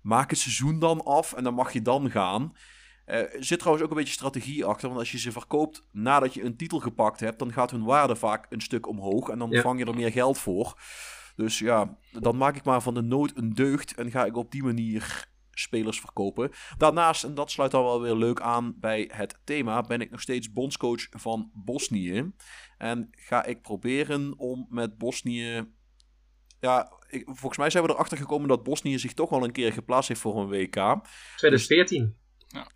[0.00, 2.52] maak het seizoen dan af en dan mag je dan gaan.
[3.06, 4.88] Uh, er zit trouwens ook een beetje strategie achter.
[4.88, 8.16] Want als je ze verkoopt nadat je een titel gepakt hebt, dan gaat hun waarde
[8.16, 9.28] vaak een stuk omhoog.
[9.28, 10.80] En dan vang je er meer geld voor.
[11.36, 13.94] Dus ja, dan maak ik maar van de nood een deugd.
[13.94, 16.50] En ga ik op die manier spelers verkopen.
[16.78, 20.20] Daarnaast, en dat sluit dan wel weer leuk aan bij het thema, ben ik nog
[20.20, 22.32] steeds bondscoach van Bosnië.
[22.80, 25.66] En ga ik proberen om met Bosnië.
[26.60, 29.72] Ja, ik, volgens mij zijn we erachter gekomen dat Bosnië zich toch wel een keer
[29.72, 31.00] geplaatst heeft voor een WK.
[31.36, 32.16] 2014.
[32.46, 32.66] ja.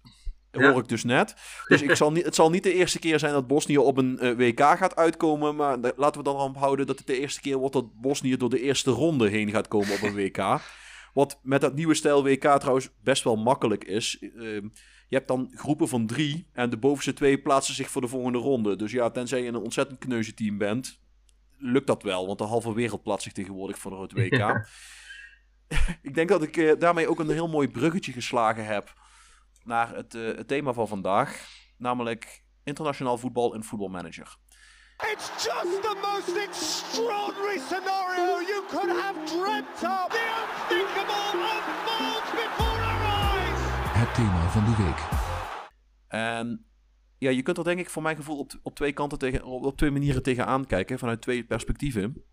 [0.50, 1.34] Dat hoor ik dus net.
[1.68, 4.18] Dus ik zal niet, het zal niet de eerste keer zijn dat Bosnië op een
[4.22, 5.56] uh, WK gaat uitkomen.
[5.56, 8.60] Maar laten we dan houden dat het de eerste keer wordt dat Bosnië door de
[8.60, 10.60] eerste ronde heen gaat komen op een WK.
[11.14, 14.18] Wat met dat nieuwe stijl WK trouwens best wel makkelijk is.
[14.20, 14.64] Uh,
[15.14, 18.38] je hebt dan groepen van drie en de bovenste twee plaatsen zich voor de volgende
[18.38, 18.77] ronde.
[18.77, 21.00] Dus ja, tenzij je een ontzettend kneuze team bent,
[21.59, 22.27] lukt dat wel.
[22.27, 24.68] Want de halve wereld plaatst zich tegenwoordig voor het WK.
[26.09, 28.92] ik denk dat ik uh, daarmee ook een heel mooi bruggetje geslagen heb
[29.64, 31.48] naar het, uh, het thema van vandaag,
[31.79, 34.37] namelijk internationaal voetbal en voetbalmanager.
[35.12, 40.09] It's just the most extraordinary scenario you could have dreamt of.
[40.11, 40.24] The
[40.70, 42.63] unthinkable unfolds before
[44.14, 45.09] thema van de week.
[46.09, 46.66] En
[47.18, 49.77] ja, je kunt er denk ik voor mijn gevoel op, op twee kanten tegen, op
[49.77, 52.24] twee manieren tegenaan kijken, vanuit twee perspectieven.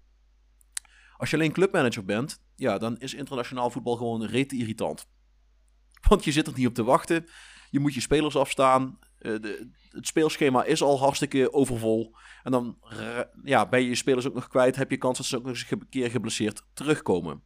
[1.18, 5.08] Als je alleen clubmanager bent, ja, dan is internationaal voetbal gewoon rete irritant.
[6.10, 7.26] Want je zit er niet op te wachten.
[7.70, 9.00] Je moet je spelers afstaan.
[9.20, 12.16] Uh, de, het speelschema is al hartstikke overvol.
[12.44, 12.78] En dan
[13.44, 14.76] ja, ben je je spelers ook nog kwijt.
[14.76, 17.44] Heb je kans dat ze ook nog eens een keer geblesseerd terugkomen.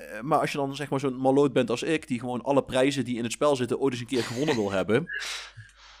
[0.00, 2.64] Uh, maar als je dan zeg maar zo'n maloot bent als ik, die gewoon alle
[2.64, 5.06] prijzen die in het spel zitten ooit eens een keer gewonnen wil hebben.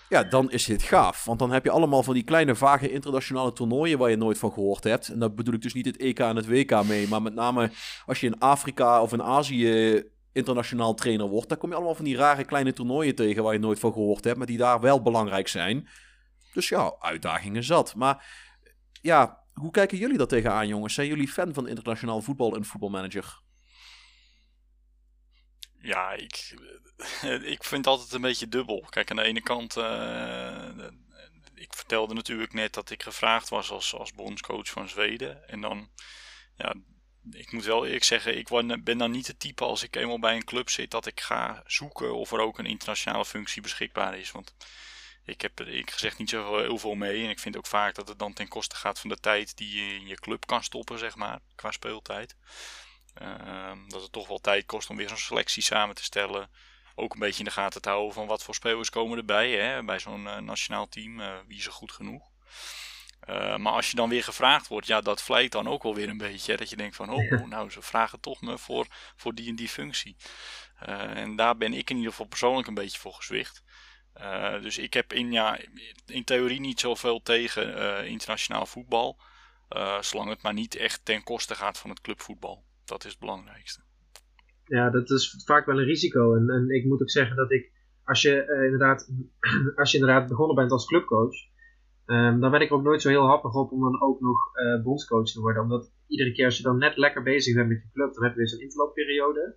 [0.08, 1.24] Ja, dan is dit gaaf.
[1.24, 4.52] Want dan heb je allemaal van die kleine vage internationale toernooien waar je nooit van
[4.52, 5.08] gehoord hebt.
[5.08, 7.08] En daar bedoel ik dus niet het EK en het WK mee.
[7.08, 7.70] Maar met name
[8.06, 12.04] als je in Afrika of in Azië internationaal trainer wordt, dan kom je allemaal van
[12.04, 15.02] die rare kleine toernooien tegen waar je nooit van gehoord hebt, maar die daar wel
[15.02, 15.88] belangrijk zijn.
[16.52, 17.94] Dus ja, uitdagingen zat.
[17.94, 18.26] Maar
[19.02, 20.94] ja, hoe kijken jullie dat tegenaan, jongens?
[20.94, 23.40] Zijn jullie fan van internationaal voetbal en voetbalmanager?
[25.82, 26.54] Ja, ik,
[27.54, 28.86] ik vind altijd een beetje dubbel.
[28.90, 30.68] Kijk, aan de ene kant, uh,
[31.54, 35.48] ik vertelde natuurlijk net dat ik gevraagd was als, als bondscoach van Zweden.
[35.48, 35.90] En dan,
[36.56, 36.74] ja,
[37.30, 38.48] ik moet wel eerlijk zeggen, ik
[38.84, 41.62] ben dan niet het type als ik eenmaal bij een club zit dat ik ga
[41.66, 44.30] zoeken of er ook een internationale functie beschikbaar is.
[44.30, 44.54] Want
[45.24, 47.24] ik heb er ik gezegd niet zo heel veel mee.
[47.24, 49.76] En ik vind ook vaak dat het dan ten koste gaat van de tijd die
[49.76, 52.36] je in je club kan stoppen, zeg maar, qua speeltijd.
[53.14, 56.50] Ehm, dat het toch wel tijd kost om weer zo'n selectie samen te stellen.
[56.94, 59.50] Ook een beetje in de gaten te houden van wat voor spelers komen erbij.
[59.50, 59.84] Hè?
[59.84, 62.28] Bij zo'n uh, nationaal team, uh, wie is er goed genoeg.
[63.28, 66.08] Uh, maar als je dan weer gevraagd wordt, ja, dat vlijt dan ook wel weer
[66.08, 66.52] een beetje.
[66.52, 66.58] Hè?
[66.58, 69.68] Dat je denkt van, oh, nou, ze vragen toch me voor, voor die en die
[69.68, 70.16] functie.
[70.88, 73.62] Uh, en daar ben ik in ieder geval persoonlijk een beetje voor gezwicht.
[74.20, 75.58] Uh, dus ik heb in, ja,
[76.06, 79.20] in theorie niet zoveel tegen internationaal voetbal.
[80.00, 82.64] zolang het maar niet echt ten koste gaat van het clubvoetbal.
[82.90, 83.82] Dat is het belangrijkste.
[84.64, 86.34] Ja, dat is vaak wel een risico.
[86.34, 87.72] En, en ik moet ook zeggen dat ik,
[88.04, 89.10] als je, inderdaad,
[89.80, 91.48] als je inderdaad begonnen bent als clubcoach
[92.10, 94.38] Um, dan ben ik er ook nooit zo heel happig op om dan ook nog
[94.54, 95.62] uh, bondscoach te worden.
[95.62, 98.32] Omdat iedere keer als je dan net lekker bezig bent met je club, dan heb
[98.32, 99.56] je weer zo'n interlandperiode.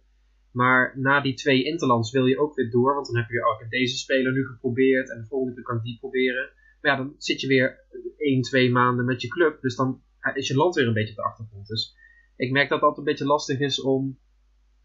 [0.52, 3.46] Maar na die twee interlands wil je ook weer door, want dan heb je weer,
[3.46, 6.50] oh, deze speler nu geprobeerd en de volgende keer kan ik die proberen.
[6.82, 7.80] Maar ja, dan zit je weer
[8.18, 10.02] één, twee maanden met je club, dus dan
[10.34, 11.68] is je land weer een beetje op de achtergrond.
[11.68, 11.96] Dus
[12.44, 14.20] ik merk dat het altijd een beetje lastig is om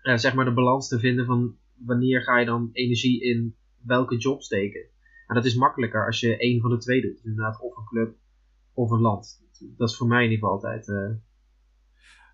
[0.03, 4.17] uh, zeg maar de balans te vinden van wanneer ga je dan energie in welke
[4.17, 4.81] job steken.
[5.27, 7.21] En dat is makkelijker als je één van de twee doet.
[7.25, 8.17] Inderdaad, of een club
[8.73, 9.43] of een land.
[9.77, 10.89] Dat is voor mij in ieder geval altijd.
[10.89, 11.17] Uh...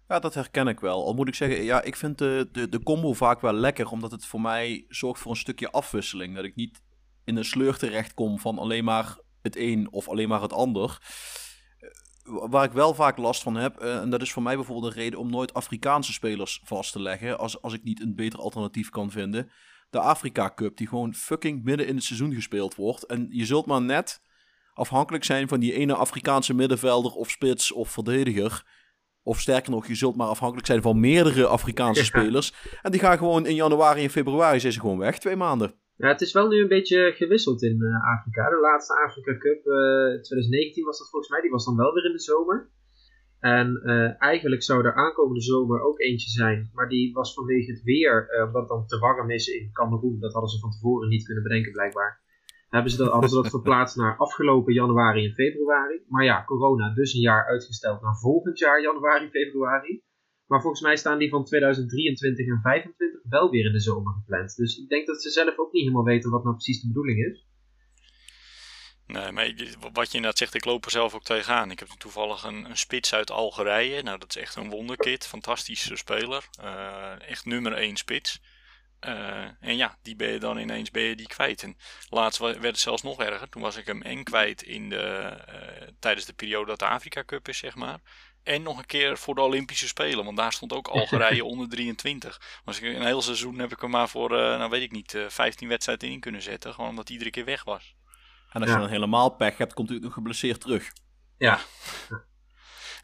[0.08, 1.04] Ja, dat herken ik wel.
[1.04, 4.10] Al moet ik zeggen, ja, ik vind de, de, de combo vaak wel lekker, omdat
[4.10, 6.34] het voor mij zorgt voor een stukje afwisseling.
[6.34, 6.82] Dat ik niet
[7.24, 10.98] in een sleur terecht kom van alleen maar het een of alleen maar het ander.
[12.24, 14.92] Eh, waar ik wel vaak last van heb, uh, en dat is voor mij bijvoorbeeld
[14.92, 18.38] een reden om nooit Afrikaanse spelers vast te leggen, als, als ik niet een beter
[18.38, 19.50] alternatief kan vinden
[19.94, 23.06] de Afrika Cup, die gewoon fucking midden in het seizoen gespeeld wordt.
[23.06, 24.20] En je zult maar net
[24.74, 28.64] afhankelijk zijn van die ene Afrikaanse middenvelder of spits of verdediger.
[29.22, 32.52] Of sterker nog, je zult maar afhankelijk zijn van meerdere Afrikaanse spelers.
[32.82, 35.74] En die gaan gewoon in januari en februari zijn ze gewoon weg, twee maanden.
[35.96, 38.48] Ja, het is wel nu een beetje gewisseld in uh, Afrika.
[38.48, 41.92] De laatste Afrika Cup, uh, eh, 2019 was dat volgens mij, die was dan wel
[41.94, 42.70] weer in de zomer.
[43.40, 47.82] En uh, eigenlijk zou er aankomende zomer ook eentje zijn, maar die was vanwege het
[47.82, 51.24] weer, omdat het dan te warm is in Cameroen, dat hadden ze van tevoren niet
[51.24, 52.22] kunnen bedenken blijkbaar.
[52.68, 56.04] Hebben ze dat, hadden ze dat verplaatst naar afgelopen januari en februari.
[56.08, 60.02] Maar ja, corona, dus een jaar uitgesteld naar volgend jaar januari, februari.
[60.46, 64.56] Maar volgens mij staan die van 2023 en 2025 wel weer in de zomer gepland.
[64.56, 67.18] Dus ik denk dat ze zelf ook niet helemaal weten wat nou precies de bedoeling
[67.26, 67.46] is.
[69.06, 69.54] Nee, maar
[69.92, 71.70] wat je inderdaad zegt, ik loop er zelf ook tegenaan.
[71.70, 74.02] Ik heb toevallig een, een spits uit Algerije.
[74.02, 75.26] Nou, dat is echt een wonderkid.
[75.26, 76.48] Fantastische speler.
[76.60, 78.40] Uh, echt nummer één spits.
[79.06, 81.62] Uh, en ja, die ben je dan ineens ben je die kwijt.
[81.62, 81.76] En
[82.08, 83.48] laatst werd het zelfs nog erger.
[83.48, 87.24] Toen was ik hem en kwijt in de, uh, tijdens de periode dat de Afrika
[87.24, 88.00] Cup is, zeg maar.
[88.44, 90.24] En nog een keer voor de Olympische Spelen.
[90.24, 92.60] Want daar stond ook Algerije onder 23.
[92.64, 95.68] Was ik, een heel seizoen heb ik hem maar voor, nou weet ik niet, 15
[95.68, 96.74] wedstrijden in kunnen zetten.
[96.74, 97.94] Gewoon omdat hij iedere keer weg was.
[98.52, 100.92] En als je dan helemaal pech hebt, komt hij nog geblesseerd terug.
[101.38, 101.60] Ja.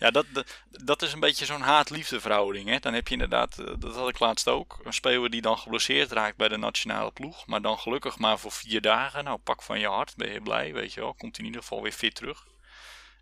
[0.01, 0.27] Ja, dat,
[0.71, 2.69] dat, is een beetje zo'n haat-liefde verhouding.
[2.69, 2.79] Hè?
[2.79, 6.13] Dan heb je inderdaad, eh, dat had ik laatst ook, een speler die dan geblesseerd
[6.13, 7.47] raakt bij de nationale ploeg.
[7.47, 9.25] Maar dan gelukkig maar voor vier dagen.
[9.25, 11.15] Nou, pak van je hart, ben je blij, weet je wel.
[11.15, 12.47] Komt hij in ieder geval weer fit terug.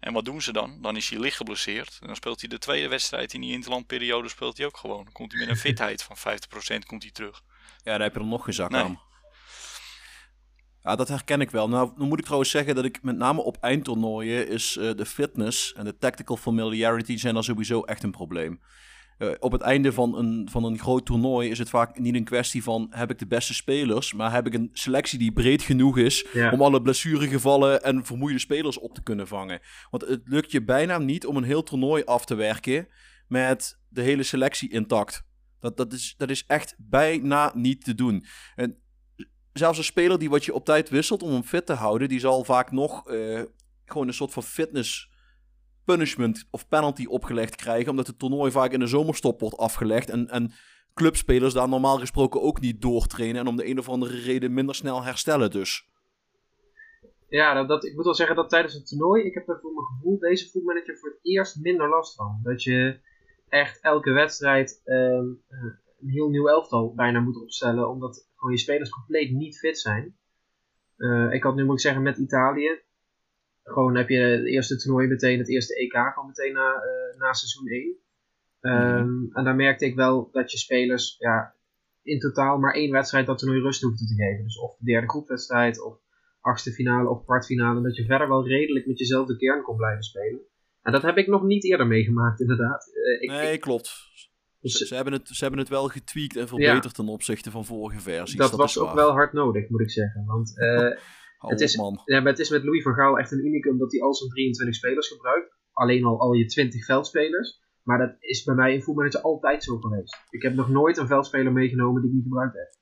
[0.01, 0.79] En wat doen ze dan?
[0.83, 1.99] Dan is hij licht geblesseerd.
[2.01, 5.05] En dan speelt hij de tweede wedstrijd in die interlandperiode speelt hij ook gewoon.
[5.05, 6.21] Dan komt hij met een fitheid van 50%
[6.87, 7.43] komt hij terug.
[7.77, 9.01] Ja, daar heb je dan nog geen zak aan.
[10.83, 11.69] Ja, dat herken ik wel.
[11.69, 15.07] Nou, dan moet ik trouwens zeggen dat ik met name op eindtoernooien is uh, de
[15.07, 18.61] fitness en de tactical familiarity zijn dan sowieso echt een probleem.
[19.19, 22.25] Uh, op het einde van een, van een groot toernooi is het vaak niet een
[22.25, 25.99] kwestie van heb ik de beste spelers, maar heb ik een selectie die breed genoeg
[25.99, 29.61] is om alle blessuregevallen en vermoeide spelers op te kunnen vangen.
[29.91, 32.89] Want het lukt je bijna niet om een heel toernooi af te werken
[33.29, 35.27] met de hele selectie intact.
[35.61, 38.25] Dat, dat, is, dat is echt bijna niet te doen.
[38.57, 38.79] En
[39.53, 42.21] zelfs een speler die wat je op tijd wisselt om hem fit te houden, die
[42.21, 43.43] zal vaak nog uh,
[43.85, 45.11] gewoon een soort van fitness
[45.93, 50.29] punishment of penalty opgelegd krijgen, omdat het toernooi vaak in de zomerstop wordt afgelegd en,
[50.29, 50.53] en
[50.95, 54.75] clubspelers daar normaal gesproken ook niet doortrainen en om de een of andere reden minder
[54.75, 55.89] snel herstellen dus.
[57.29, 59.87] Ja, dat, ik moet wel zeggen dat tijdens het toernooi, ik heb er voor mijn
[59.87, 62.41] gevoel deze voetmanager voor het eerst minder last van.
[62.43, 63.01] Dat je
[63.49, 64.97] echt elke wedstrijd uh,
[66.01, 70.17] een heel nieuw elftal bijna moet opstellen, omdat gewoon je spelers compleet niet fit zijn.
[70.97, 72.87] Uh, ik had nu moet ik zeggen met Italië.
[73.69, 77.33] Gewoon heb je het eerste toernooi meteen, het eerste EK gewoon meteen na, uh, na
[77.33, 77.97] seizoen 1.
[78.61, 79.31] Um, mm.
[79.33, 81.55] En daar merkte ik wel dat je spelers ja,
[82.03, 84.45] in totaal maar één wedstrijd dat toernooi rust hoefde te geven.
[84.45, 85.99] Dus of de derde groepwedstrijd of
[86.41, 87.83] achtste finale of kwartfinale.
[87.83, 90.41] Dat je verder wel redelijk met jezelfde kern kon blijven spelen.
[90.83, 92.91] En dat heb ik nog niet eerder meegemaakt inderdaad.
[92.95, 94.07] Uh, ik, nee, klopt.
[94.61, 98.01] Dus ze, hebben het, ze hebben het wel getweakt en verbeterd ten opzichte van vorige
[98.01, 98.37] versies.
[98.37, 100.25] Dat, was ook wel hard nodig, moet ik zeggen.
[100.25, 100.77] Want uh,
[101.39, 102.01] het, is, man.
[102.05, 104.77] Ja, het is met Louis van Gaal echt een unicum dat hij al zijn 23
[104.77, 105.57] spelers gebruikt.
[105.73, 107.67] Alleen al al je 20 veldspelers.
[107.83, 110.17] Maar dat is bij mij in voetbalmanager altijd zo geweest.
[110.31, 112.77] Ik heb nog nooit een veldspeler meegenomen die ik niet gebruikt heb.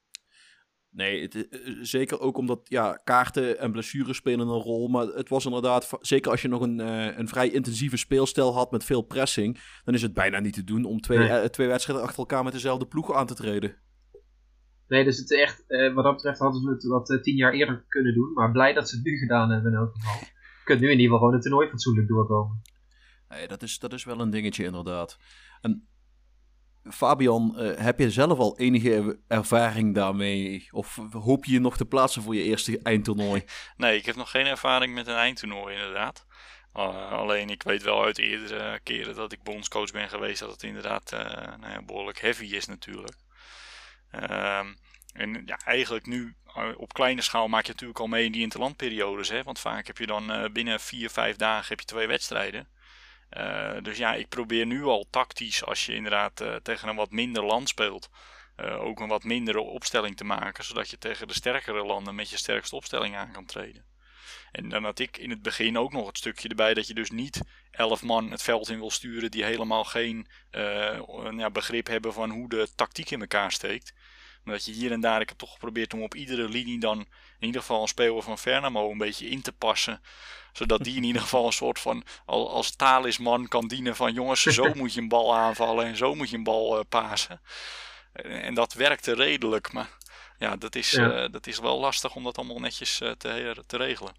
[0.97, 4.89] Nee, het, eh, zeker ook omdat ja, kaarten en blessures spelen een rol.
[4.89, 8.71] Maar het was inderdaad, zeker als je nog een, uh, een vrij intensieve speelstijl had
[8.71, 11.29] met veel pressing, dan is het bijna niet te doen om twee, nee.
[11.29, 13.77] uh, twee wedstrijden achter elkaar met dezelfde ploeg aan te treden.
[14.89, 18.15] Nee, dus het echt, wat dat betreft hadden ze het wat tien jaar eerder kunnen
[18.15, 18.33] doen.
[18.33, 20.21] Maar blij dat ze het nu gedaan hebben in elk geval.
[20.21, 22.63] Je kunt nu in ieder geval gewoon het toernooi fatsoenlijk doorkomen.
[23.29, 25.19] Nee, dat is, dat is wel een dingetje inderdaad.
[25.61, 25.89] En
[26.91, 30.69] Fabian, uh, heb je zelf al enige ervaring daarmee?
[30.71, 33.45] Of hoop je je nog te plaatsen voor je eerste eindtoernooi?
[33.77, 36.27] Nee, ik heb nog geen ervaring met een eindtoernooi inderdaad.
[36.75, 40.63] Uh, alleen ik weet wel uit eerdere keren dat ik bondscoach ben geweest dat het
[40.63, 41.21] inderdaad uh,
[41.61, 43.17] nou ja, behoorlijk heavy is natuurlijk.
[44.21, 44.75] Ehm,
[45.13, 46.37] en ja, eigenlijk nu
[46.77, 49.29] op kleine schaal maak je natuurlijk al mee in die interlandperiodes.
[49.29, 49.43] Hè?
[49.43, 52.69] Want vaak heb je dan binnen vier, vijf dagen heb je twee wedstrijden.
[53.31, 57.45] Uh, dus ja, ik probeer nu al tactisch, als je inderdaad tegen een wat minder
[57.45, 58.11] land speelt,
[58.57, 62.37] ook een wat mindere opstelling te maken, zodat je tegen de sterkere landen met je
[62.37, 63.85] sterkste opstelling aan kan treden.
[64.53, 67.11] En dan had ik in het begin ook nog het stukje erbij dat je dus
[67.11, 70.27] niet elf man het veld in wil sturen die helemaal geen
[71.37, 73.93] ja, begrip hebben van hoe de tactiek in elkaar steekt.
[74.47, 76.99] Maar dat je hier en daar, ik heb toch geprobeerd om op iedere linie dan
[77.39, 80.01] in ieder geval een speler van Fernamo een beetje in te passen
[80.57, 84.75] zodat die in ieder geval een soort van als talisman kan dienen van jongens, zo
[84.75, 87.41] moet je een bal aanvallen en zo moet je een bal uh, pasen.
[88.13, 89.91] En dat werkte redelijk, maar
[90.39, 91.25] ja, dat is, ja.
[91.25, 94.15] Uh, dat is wel lastig om dat allemaal netjes uh, te, te regelen.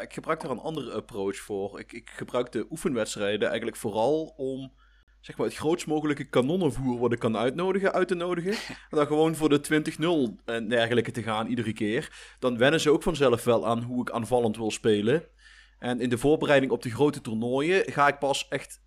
[0.00, 1.80] Ik gebruik daar een andere approach voor.
[1.80, 4.72] Ik, ik gebruik de oefenwedstrijden eigenlijk vooral om
[5.20, 8.52] zeg maar, het grootst mogelijke kanonnenvoer wat ik kan uitnodigen, uit te nodigen.
[8.90, 12.34] En dan gewoon voor de 20-0 en dergelijke te gaan iedere keer.
[12.38, 15.22] Dan wennen ze ook vanzelf wel aan hoe ik aanvallend wil spelen.
[15.78, 18.82] En in de voorbereiding op de grote toernooien ga ik pas echt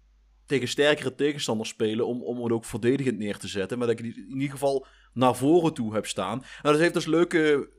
[0.45, 3.77] tegen sterkere tegenstanders spelen om, om het ook verdedigend neer te zetten.
[3.77, 6.37] Maar dat ik in ieder geval naar voren toe heb staan.
[6.37, 7.69] Nou, dat heeft dus leuke,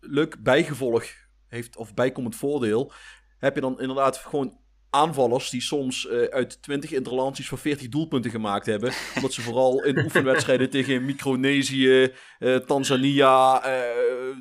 [0.00, 1.04] leuk bijgevolg,
[1.48, 2.92] heeft, of bijkomend voordeel.
[3.38, 4.59] Heb je dan inderdaad gewoon
[4.90, 8.92] aanvallers die soms uh, uit 20 interlands van 40 doelpunten gemaakt hebben.
[9.16, 14.36] omdat ze vooral in oefenwedstrijden tegen Micronesië, uh, Tanzania, uh,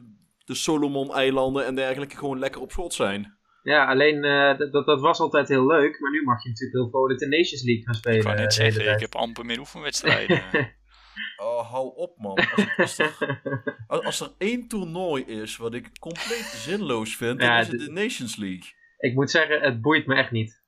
[0.45, 3.37] de Solomon-eilanden en dergelijke gewoon lekker op schot zijn.
[3.63, 6.89] Ja, alleen uh, dat, dat was altijd heel leuk, maar nu mag je natuurlijk heel
[6.89, 8.17] vrolijk de Nations League gaan spelen.
[8.17, 10.43] Ik kan net zeggen, ik heb amper meer oefenwedstrijden.
[11.43, 12.37] oh, hou op man.
[12.55, 13.35] Als, als, er,
[13.87, 18.35] als, er, één toernooi is wat ik compleet zinloos vind, dan is het de Nations
[18.35, 18.77] League.
[18.99, 20.61] Ik moet zeggen, het boeit me echt niet.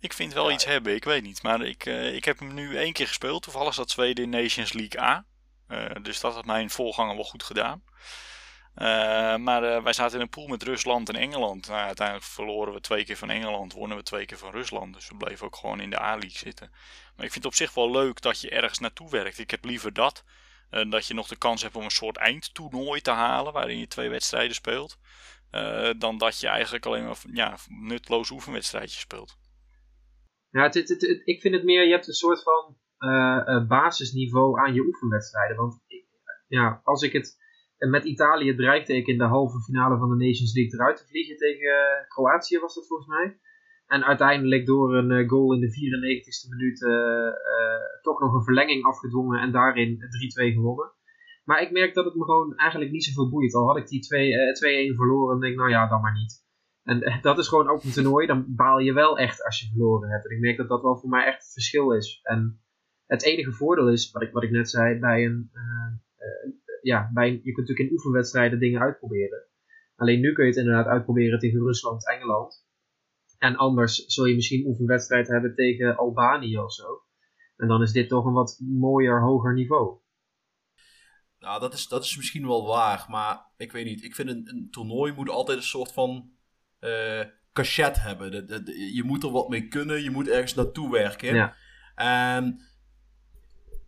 [0.00, 1.42] Ik vind wel iets hebben, ik weet niet.
[1.42, 3.42] Maar ik, uh, ik heb hem nu één keer gespeeld.
[3.42, 5.26] Toevallig zat Zweden in Nations League A.
[5.68, 7.82] Uh, dus dat had mijn voorganger wel goed gedaan.
[8.76, 11.68] Uh, maar uh, wij zaten in een pool met Rusland en Engeland.
[11.68, 14.94] Nou, uiteindelijk verloren we twee keer van Engeland, wonnen we twee keer van Rusland.
[14.94, 16.70] Dus we bleven ook gewoon in de A-league zitten.
[17.16, 19.38] Maar ik vind het op zich wel leuk dat je ergens naartoe werkt.
[19.38, 20.24] Ik heb liever dat.
[20.70, 23.52] Uh, dat je nog de kans hebt om een soort eindtoernooi te halen.
[23.52, 24.98] Waarin je twee wedstrijden speelt.
[25.98, 29.36] Dan dat je eigenlijk alleen maar ja, nutloos oefenwedstrijdjes speelt.
[30.50, 32.76] Ja, het, ik vind het meer, je hebt een soort van
[33.68, 35.56] basisniveau aan je oefenwedstrijden.
[35.56, 35.80] Want
[36.48, 37.36] ja, als ik het
[37.78, 41.06] en met Italië dreigde ik in de halve finale van de Nations League eruit te
[41.06, 43.40] vliegen tegen uh, Kroatië was dat volgens mij.
[43.86, 47.30] En uiteindelijk door een uh, goal in de 94ste minuut uh,
[48.02, 49.98] toch nog een verlenging afgedwongen en daarin 3-2
[50.54, 50.92] gewonnen.
[51.48, 53.54] Maar ik merk dat het me gewoon eigenlijk niet zoveel boeit.
[53.54, 54.04] Al had ik die
[54.92, 56.46] 2-1 verloren, dan denk ik nou ja, dan maar niet.
[56.82, 60.10] En dat is gewoon ook een toernooi, dan baal je wel echt als je verloren
[60.10, 60.28] hebt.
[60.28, 62.20] En ik merk dat dat wel voor mij echt het verschil is.
[62.22, 62.60] En
[63.06, 65.50] het enige voordeel is, wat ik, wat ik net zei, bij een
[66.82, 69.42] ja, bij, je kunt natuurlijk in oefenwedstrijden dingen uitproberen.
[69.96, 72.66] Alleen nu kun je het inderdaad uitproberen tegen Rusland, Engeland.
[73.38, 77.02] En anders zul je misschien oefenwedstrijd hebben tegen Albanië of zo.
[77.56, 79.98] En dan is dit toch een wat mooier, hoger niveau.
[81.40, 84.04] Nou, dat is, dat is misschien wel waar, maar ik weet niet.
[84.04, 86.30] Ik vind een, een toernooi moet altijd een soort van
[86.80, 88.46] uh, cachet hebben.
[88.46, 91.34] De, je moet er wat mee kunnen, je moet ergens naartoe werken.
[91.34, 91.56] Ja.
[91.94, 92.60] En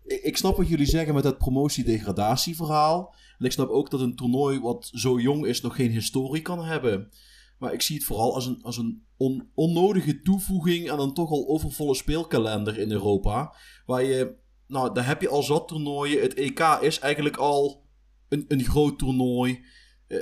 [0.04, 3.14] ik snap wat jullie zeggen met dat promotie-degradatieverhaal.
[3.38, 6.64] En ik snap ook dat een toernooi wat zo jong is nog geen historie kan
[6.64, 7.10] hebben.
[7.58, 11.30] Maar ik zie het vooral als een, als een on, onnodige toevoeging aan een toch
[11.30, 13.54] al overvolle speelkalender in Europa.
[13.86, 14.34] Waar je,
[14.70, 16.20] nou, daar heb je al zat toernooien.
[16.20, 17.85] Het EK is eigenlijk al
[18.28, 19.64] een, een groot toernooi.
[20.06, 20.18] Eh,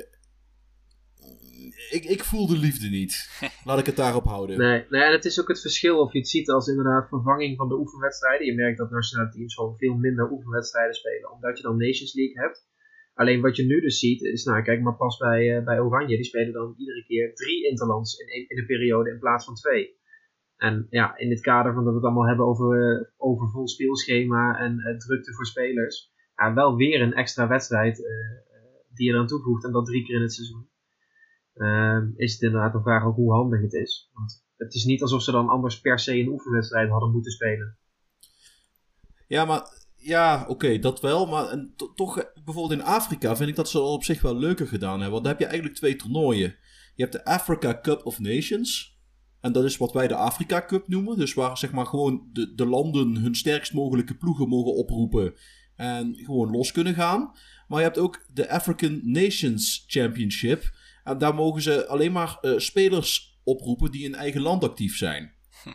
[1.91, 3.31] ik, ik voel de liefde niet.
[3.69, 4.59] Laat ik het daarop houden.
[4.59, 7.57] Nee, nee, en het is ook het verschil of je het ziet als inderdaad vervanging
[7.57, 8.47] van de oefenwedstrijden.
[8.47, 12.43] Je merkt dat nationale teams gewoon veel minder oefenwedstrijden spelen, omdat je dan Nations League
[12.43, 12.67] hebt.
[13.15, 16.17] Alleen wat je nu dus ziet, is, nou kijk maar pas bij, uh, bij Oranje,
[16.17, 19.98] die spelen dan iedere keer drie interlands in, in een periode in plaats van twee.
[20.59, 23.69] En ja, in het kader van dat we het allemaal hebben over, uh, over vol
[23.69, 26.13] speelschema en uh, drukte voor spelers.
[26.55, 27.97] Wel weer een extra wedstrijd
[28.95, 30.69] die je dan toevoegt en dat drie keer in het seizoen.
[31.55, 34.11] Ehm, is het inderdaad een vraag ook hoe handig het is.
[34.13, 37.79] Want het is niet alsof ze dan anders per se een oefenwedstrijd hadden moeten spelen.
[39.27, 39.63] Ja, maar
[39.97, 41.27] ja, oké, dat wel.
[41.27, 44.67] Maar toch, eh, bijvoorbeeld in Afrika vind ik dat ze al op zich wel leuker
[44.67, 45.11] gedaan hebben.
[45.11, 46.57] Want dan heb je eigenlijk twee toernooien.
[46.95, 48.98] Je hebt de Africa Cup of Nations.
[49.41, 51.19] En dat is wat wij de Afrika Cup noemen.
[51.19, 55.35] Dus waar zeg maar gewoon de, de landen hun sterkst mogelijke ploegen mogen oproepen.
[55.77, 57.33] En gewoon los kunnen gaan.
[57.69, 60.71] Maar je hebt ook de African Nations Championship.
[61.05, 65.33] En daar mogen ze alleen maar uh, spelers oproepen die in eigen land actief zijn.
[65.63, 65.73] Hm.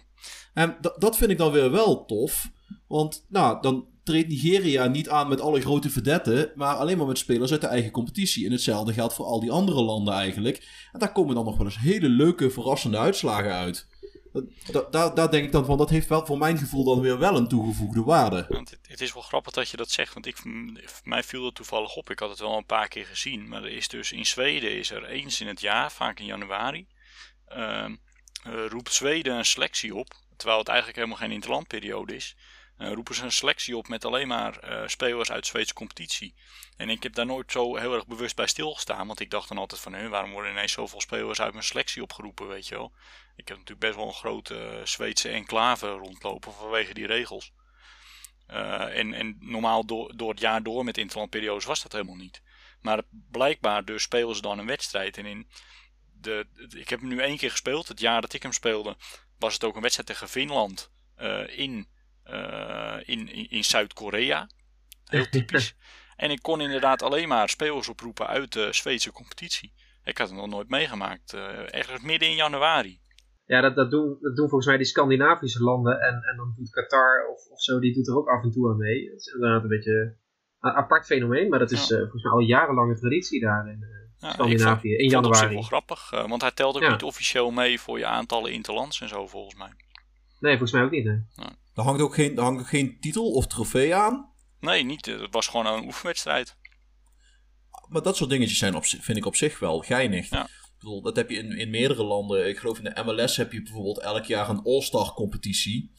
[0.54, 2.52] En dat vind ik dan weer wel tof.
[2.88, 7.18] Want nou, dan treedt Nigeria niet aan met alle grote verdetten, maar alleen maar met
[7.18, 8.46] spelers uit de eigen competitie.
[8.46, 10.88] En hetzelfde geldt voor al die andere landen eigenlijk.
[10.92, 13.88] En daar komen dan nog wel eens hele leuke, verrassende uitslagen uit.
[14.92, 17.48] Daar, denk ik dan van, dat heeft wel voor mijn gevoel dan weer wel een
[17.48, 18.46] toegevoegde waarde.
[18.50, 20.44] Het, het, is wel grappig dat je dat zegt, want ik,
[21.04, 22.10] mij viel dat toevallig op.
[22.10, 24.92] Ik had het wel een paar keer gezien, maar er is dus in Zweden is
[24.92, 26.88] er eens in het jaar, vaak in januari,
[27.56, 27.86] uh,
[28.70, 32.36] roept Zweden een selectie op, terwijl het eigenlijk helemaal geen interlandperiode is.
[32.78, 36.36] Uh, roepen ze een selectie op met alleen maar uh, spelers uit Zweedse competitie.
[36.78, 39.08] En ik heb daar nooit zo heel erg bewust bij stilgestaan.
[39.08, 42.48] Want ik dacht dan altijd van, waarom worden ineens zoveel spelers uit mijn selectie opgeroepen,
[42.48, 42.92] weet je wel.
[43.36, 47.52] Ik heb natuurlijk best wel een grote uh, Zweedse enclave rondlopen vanwege die regels.
[48.48, 52.42] en, en normaal door, door het jaar door met interlandperiodes was dat helemaal niet.
[52.82, 53.02] Maar
[53.32, 55.18] blijkbaar dus spelen ze dan een wedstrijd.
[55.18, 55.48] En in
[56.14, 57.88] de, ik heb hem nu één keer gespeeld.
[57.88, 58.98] Het jaar dat ik hem speelde
[59.38, 60.92] was het ook een wedstrijd tegen Finland
[61.48, 61.88] in in,
[63.06, 64.48] in, in Zuid-Korea.
[65.06, 65.76] Heel typisch.
[66.16, 69.74] en ik kon inderdaad alleen maar spelers oproepen uit de Zweedse competitie.
[70.04, 71.34] Ik had het nog nooit meegemaakt.
[71.34, 73.00] Uh, ergens midden in januari.
[73.46, 76.00] Ja, dat, dat, doen, dat doen volgens mij die Scandinavische landen.
[76.02, 78.70] En, en dan doet Qatar of, of zo, die doet er ook af en toe
[78.70, 79.10] aan mee.
[79.10, 80.16] Dat is inderdaad een beetje
[80.60, 81.50] een apart fenomeen.
[81.50, 81.96] Maar dat is ja.
[81.96, 83.86] uh, volgens mij al jarenlange traditie daar in
[84.18, 84.96] ja, Scandinavië.
[84.96, 85.40] in januari.
[85.40, 86.10] Dat is wel grappig.
[86.10, 86.92] want hij telt ook ja.
[86.92, 89.74] niet officieel mee voor je aantallen interlands en zo volgens mij.
[90.40, 91.06] Nee, volgens mij ook niet.
[91.06, 91.16] Hè?
[91.74, 94.32] Er hangt ook geen, er hangt ook geen titel of trofee aan.
[94.60, 95.06] Nee, niet.
[95.06, 96.56] Het was gewoon een oefenwedstrijd.
[97.88, 100.30] Maar dat soort dingetjes zijn op, vind ik op zich wel geinig.
[100.30, 100.44] Ja.
[100.44, 102.48] Ik bedoel, dat heb je in, in meerdere landen.
[102.48, 105.94] Ik geloof in de MLS heb je bijvoorbeeld elk jaar een All-Star competitie.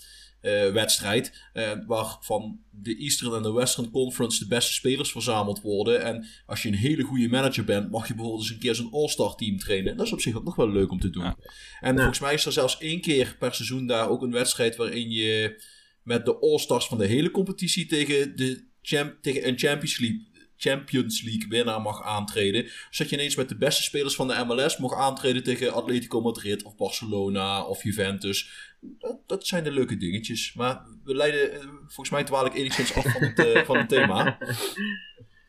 [0.44, 1.50] Uh, wedstrijd.
[1.54, 6.02] Uh, waarvan de Eastern en de Western Conference de beste spelers verzameld worden.
[6.02, 8.92] En als je een hele goede manager bent, mag je bijvoorbeeld eens een keer zo'n
[8.92, 9.96] All-Star team trainen.
[9.96, 11.34] Dat is op zich ook nog wel leuk om te doen.
[11.80, 15.10] En volgens mij is er zelfs één keer per seizoen daar ook een wedstrijd waarin
[15.10, 15.62] je
[16.02, 21.22] met de All-Stars van de hele competitie tegen, de champ tegen een Champions League Champions
[21.22, 22.70] League winnaar mag aantreden.
[22.90, 26.62] Zodat je ineens met de beste spelers van de MLS mag aantreden tegen Atletico Madrid
[26.62, 28.50] of Barcelona of Juventus.
[28.98, 30.54] Dat, dat zijn de leuke dingetjes.
[30.54, 33.88] Maar we leiden, eh, volgens mij dwaal ik enigszins af van het, uh, van het
[33.88, 34.24] thema.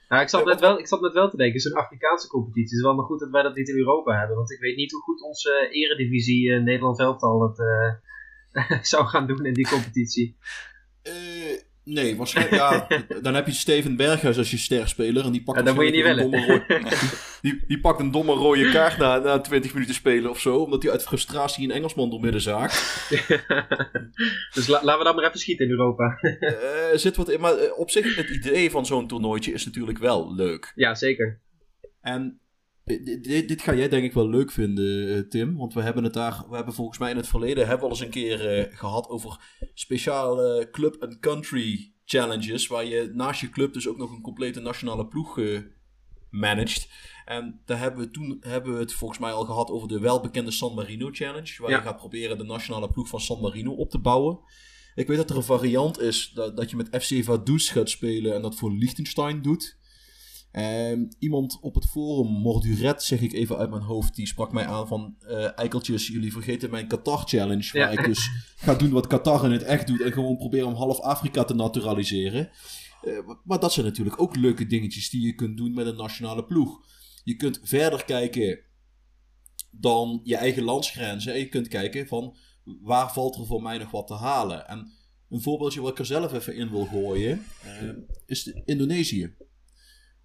[0.10, 2.64] Nou, ik zat net wel, ik zat net wel te denken, zo'n Afrikaanse competitie.
[2.64, 4.36] Het is wel maar goed dat wij dat niet in Europa hebben.
[4.36, 9.54] Want ik weet niet hoe goed onze eredivisie Nederland elftal het zou gaan doen in
[9.54, 10.38] die competitie.
[11.86, 12.56] Nee, waarschijnlijk.
[12.56, 12.88] Ja,
[13.22, 15.26] dan heb je Steven Berghuis als je sterspeler.
[15.26, 16.66] En die pakt, ja, dan moet je niet een domme
[17.42, 20.58] die, die pakt een domme rode kaart na, na 20 minuten spelen of zo.
[20.58, 23.10] Omdat hij uit frustratie een Engelsman doormidden zaagt.
[24.56, 26.20] dus laten we dan maar even schieten in Europa.
[26.22, 26.60] uh,
[26.94, 27.40] zit wat in.
[27.40, 30.72] Maar eh, op zich, het idee van zo'n toernooitje is natuurlijk wel leuk.
[30.76, 31.42] Ja, zeker.
[32.02, 32.40] En
[32.86, 35.58] dit, dit, ga jij denk ik wel leuk vinden, eh, Tim.
[35.58, 37.90] Want we hebben het daar, we hebben volgens mij in het verleden hebben we al
[37.90, 39.40] eens een keer uh, gehad over
[39.74, 42.68] speciale club and country challenges.
[42.68, 45.60] Waar je naast je club dus ook nog een complete nationale ploeg uh,
[46.30, 46.90] managt.
[47.26, 50.52] En daar hebben we toen hebben we het volgens mij al gehad over de welbekende
[50.52, 51.62] San Marino Challenge.
[51.62, 54.40] Waar je gaat proberen de nationale ploeg van San Marino op te bouwen.
[54.96, 58.36] Ik weet dat er een variant is dat, dat je met FC Vaduz gaat spelen
[58.36, 59.78] en dat voor Liechtenstein doet.
[60.58, 64.66] Um, iemand op het forum, Morduret, zeg ik even uit mijn hoofd, die sprak mij
[64.66, 65.16] aan van...
[65.22, 68.30] Uh, eikeltjes, jullie vergeten mijn Qatar-challenge, waar ik dus
[68.66, 70.02] ga doen wat Qatar in het echt doet...
[70.02, 72.50] en gewoon proberen om half Afrika te naturaliseren.
[73.04, 76.46] Uh, maar dat zijn natuurlijk ook leuke dingetjes die je kunt doen met een nationale
[76.46, 76.80] ploeg.
[77.24, 78.60] Je kunt verder kijken
[79.72, 81.34] dan je eigen landsgrenzen.
[81.34, 82.38] En je kunt kijken van,
[82.82, 84.68] waar valt er voor mij nog wat te halen?
[84.68, 84.92] En
[85.30, 87.92] een voorbeeldje wat ik er zelf even in wil gooien, uh,
[88.26, 89.36] is Indonesië.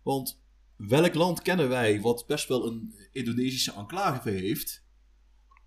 [0.02, 0.42] Want
[0.76, 4.84] welk land kennen wij wat best wel een Indonesische enclave heeft?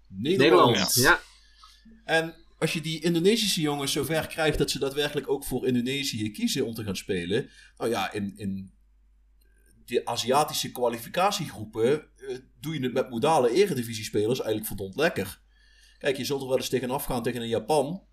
[0.07, 0.71] Nederland.
[0.71, 1.19] Nederland ja.
[2.05, 6.65] En als je die Indonesische jongens zover krijgt dat ze daadwerkelijk ook voor Indonesië kiezen
[6.65, 7.49] om te gaan spelen.
[7.77, 8.73] Nou ja, in, in
[9.85, 15.41] de Aziatische kwalificatiegroepen uh, doe je het met modale eredivisiespelers eigenlijk verdomd lekker.
[15.97, 18.03] Kijk, je zult er wel eens tegenaf gaan tegen een Japan.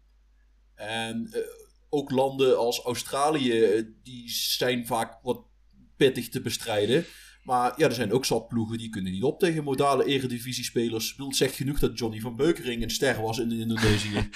[0.75, 1.41] En uh,
[1.89, 5.50] ook landen als Australië, uh, die zijn vaak wat
[6.03, 7.05] pittig te bestrijden.
[7.45, 11.17] Maar ja, er zijn ook zat ploegen die kunnen niet op tegen modale eredivisiespelers.
[11.17, 14.19] Ik zegt genoeg dat Johnny van Beukering een ster was in Indonesië.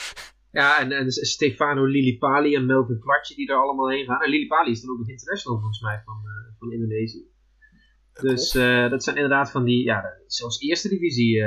[0.61, 4.23] Ja, en, en Stefano Lillipali en Melvin Kwartje die er allemaal heen gaan.
[4.23, 7.25] En Lillipali is dan ook nog international volgens mij van, uh, van Indonesië.
[8.13, 8.53] Dus
[8.91, 11.43] dat zijn inderdaad van die, ja, zoals eerste divisie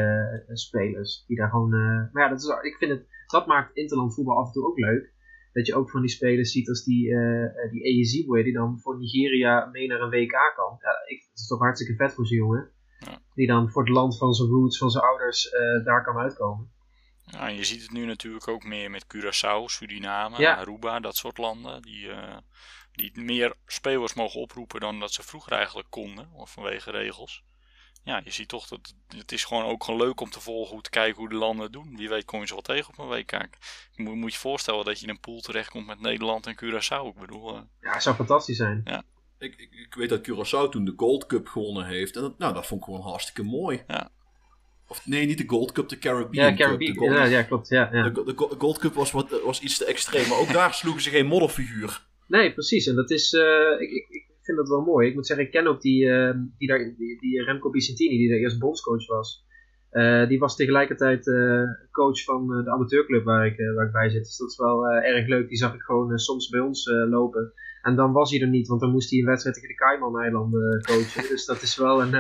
[0.47, 1.24] spelers.
[1.28, 1.70] Die daar gewoon,
[2.11, 4.80] maar ja, dat is, ik vind het, dat maakt interland voetbal af en toe ook
[4.80, 5.13] leuk.
[5.54, 8.98] Dat je ook van die spelers ziet als die, uh, die Eyezibwe, die dan voor
[8.98, 10.78] Nigeria mee naar een WK kan.
[10.80, 12.72] Ja, ik, dat is toch hartstikke vet voor zo'n jongen.
[13.00, 13.22] Ja.
[13.34, 15.50] Die dan voor het land van zijn roots, van zijn ouders,
[15.84, 16.72] daar kan uitkomen.
[17.32, 21.82] Ja, je ziet het nu natuurlijk ook meer met Curaçao, Suriname, Aruba, dat soort landen.
[21.82, 22.38] Die, uh,
[22.91, 27.43] die meer spelers mogen oproepen dan dat ze vroeger eigenlijk konden, of vanwege regels.
[28.08, 30.82] Ja, je ziet toch dat het is gewoon ook gewoon leuk om te volgen, hoe
[30.82, 31.97] te kijken hoe de landen het doen.
[31.97, 33.32] Wie weet kom je ze wel tegen op een WK.
[33.91, 37.08] Je moet, moet je voorstellen dat je in een pool terechtkomt met Nederland en Curaçao.
[37.08, 37.55] Ik bedoel...
[37.55, 37.62] Uh...
[37.82, 38.82] Ja, het zou fantastisch zijn.
[38.86, 39.03] Ja.
[39.39, 42.16] Ik, ik, ik, weet dat Curaçao toen de Gold Cup gewonnen heeft.
[42.16, 43.84] En dat, nou, dat vond ik gewoon hartstikke mooi.
[43.88, 44.10] Ja.
[44.88, 47.18] Of nee, niet de Gold Cup, de Caribbean ja, Caribbean, Cup.
[47.18, 47.68] ja, ja, klopt.
[47.68, 48.10] Ja, ja.
[48.10, 51.10] De, de, Gold Cup was, wat, was iets te extreem, maar ook daar sloegen ze
[51.10, 52.05] geen modderfiguur.
[52.28, 52.88] Nee, precies.
[52.88, 55.08] En dat is, uh, ik, ik, ik vind dat wel mooi.
[55.08, 58.30] Ik moet zeggen, ik ken ook die, uh, die, daar, die, die Remco Vicentini, die
[58.30, 59.45] daar eerst bondscoach was.
[59.91, 61.26] Uh, die was tegelijkertijd
[61.91, 64.24] coach van de amateurclub waar ik, waar ik bij zit.
[64.24, 65.48] Dus dat is wel erg leuk.
[65.48, 67.54] Die zag ik gewoon soms bij ons lopen.
[67.82, 70.82] En dan was hij er niet, want dan moest hij een wedstrijd tegen de Cayman-eilanden
[70.82, 71.30] coachen.
[71.34, 72.12] dus dat is wel een,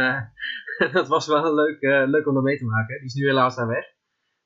[0.99, 2.95] dat was wel leuk, uh, leuk om dat mee te maken.
[2.97, 3.85] Die is nu helaas daar weg.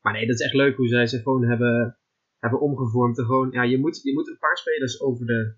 [0.02, 1.98] Maar nee, dat is echt leuk hoe zij zich gewoon hebben,
[2.40, 3.22] hebben omgevormd.
[3.22, 5.56] Gewoon, ja, je, moet, je moet een paar spelers over de,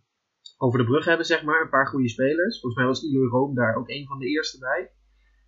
[0.64, 1.62] over de brug hebben, zeg maar.
[1.62, 2.60] Een paar goede spelers.
[2.60, 4.92] Volgens mij was Ilo Rome daar ook een van de eerste bij.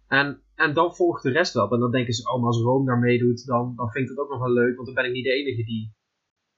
[0.08, 1.72] En, en dan volgt de rest wel.
[1.72, 4.30] En dan denken ze, oh, als Rome daar meedoet, dan, dan vind ik het ook
[4.30, 4.76] nog wel leuk.
[4.76, 5.94] Want dan ben ik niet de enige die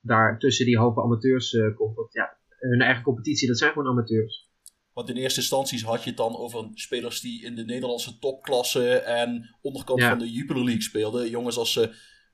[0.01, 1.95] daar tussen die halve amateurs uh, komt.
[1.95, 4.49] Want ja, hun eigen competitie, dat zijn gewoon amateurs.
[4.93, 8.97] Want in eerste instantie had je het dan over spelers die in de Nederlandse topklasse
[8.97, 11.29] en onderkant van de Jupiler League speelden.
[11.29, 11.83] Jongens als uh,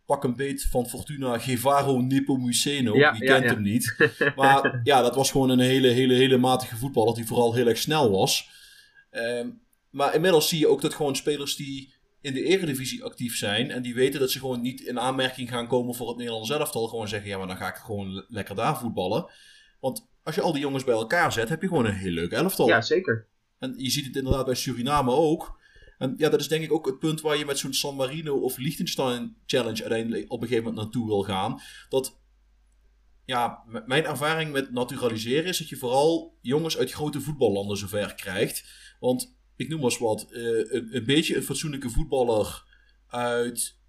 [0.06, 2.96] pak een beet van Fortuna, Gevaro Nepomuceno.
[2.96, 3.96] Ja, Wie kent hem niet?
[4.36, 7.78] Maar ja, dat was gewoon een hele, hele, hele matige voetballer die vooral heel erg
[7.78, 8.50] snel was.
[9.10, 9.50] Ehm,
[9.90, 13.82] maar inmiddels zie je ook dat gewoon spelers die in de eredivisie actief zijn en
[13.82, 17.08] die weten dat ze gewoon niet in aanmerking gaan komen voor het Nederlands elftal, gewoon
[17.08, 19.30] zeggen, ja, maar dan ga ik gewoon lekker daar voetballen.
[19.80, 22.32] Want als je al die jongens bij elkaar zet, heb je gewoon een heel leuk
[22.32, 22.68] elftal.
[22.68, 23.28] Ja, zeker.
[23.60, 25.60] En je ziet het inderdaad bij Suriname ook.
[25.98, 28.36] En ja, dat is denk ik ook het punt waar je met zo'n San Marino
[28.36, 31.62] of Liechtenstein Challenge uiteindelijk op een gegeven moment naartoe wil gaan.
[31.90, 32.20] Dat,
[33.26, 38.64] ja, mijn ervaring met naturaliseren is dat je vooral jongens uit grote voetballanden zover krijgt.
[39.00, 42.64] Want ik noem maar eens wat, uh, een, een, beetje een fatsoenlijke voetballer
[43.08, 43.82] uit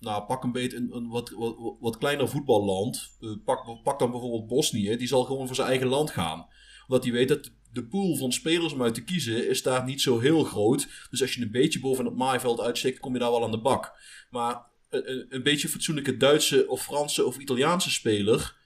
[0.00, 3.16] nou, pak een beetje een, een wat, wat, wat, kleiner voetballand.
[3.20, 4.96] Uh, pak, pak dan bijvoorbeeld Bosnië.
[4.96, 6.46] Die zal gewoon voor zijn eigen land gaan.
[6.86, 10.00] Omdat hij weet dat de pool van spelers om uit te kiezen is daar niet
[10.00, 10.88] zo heel groot.
[11.10, 13.60] Dus als je een beetje boven het maaiveld uitsteekt, kom je daar wel aan de
[13.60, 13.92] bak.
[14.30, 18.58] Maar een, een beetje fatsoenlijke Duitse of Franse of Italiaanse speler.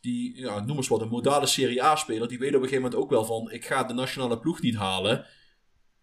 [0.00, 2.28] Die, ja, noem eens wat, een modale Serie A-speler.
[2.28, 4.76] Die weet op een gegeven moment ook wel van: ik ga de nationale ploeg niet
[4.76, 5.26] halen.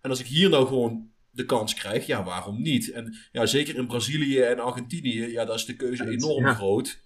[0.01, 2.91] En als ik hier nou gewoon de kans krijgt, ja, waarom niet?
[2.91, 7.01] En ja, zeker in Brazilië en Argentinië, ja, daar is de keuze enorm groot.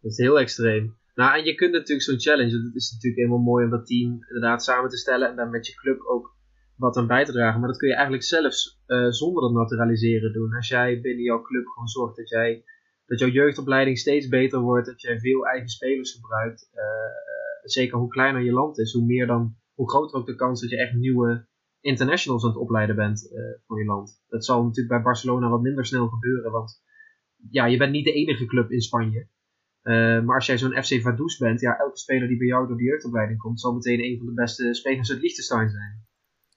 [0.00, 0.99] Dat is heel extreem.
[1.20, 4.10] Nou, en je kunt natuurlijk zo'n challenge, dat is natuurlijk helemaal mooi om dat team
[4.12, 6.36] inderdaad samen te stellen en dan met je club ook
[6.76, 7.60] wat aan bij te dragen.
[7.60, 10.54] Maar dat kun je eigenlijk zelfs uh, zonder dat naturaliseren doen.
[10.54, 12.64] Als jij binnen jouw club gewoon zorgt dat, jij,
[13.06, 16.82] dat jouw jeugdopleiding steeds beter wordt, dat jij veel eigen spelers gebruikt, uh,
[17.62, 20.70] zeker hoe kleiner je land is, hoe meer dan, hoe groter ook de kans dat
[20.70, 21.46] je echt nieuwe
[21.80, 23.28] internationals aan het opleiden bent
[23.66, 24.22] voor je land.
[24.28, 26.82] Dat zal natuurlijk bij Barcelona wat minder snel gebeuren, want
[27.50, 29.28] ja, je bent niet de enige club in Spanje.
[29.82, 32.76] Uh, maar als jij zo'n FC Vaduz bent, ja, elke speler die bij jou door
[32.76, 36.08] de jeugdopleiding komt, zal meteen een van de beste spelers uit Liechtenstein zijn.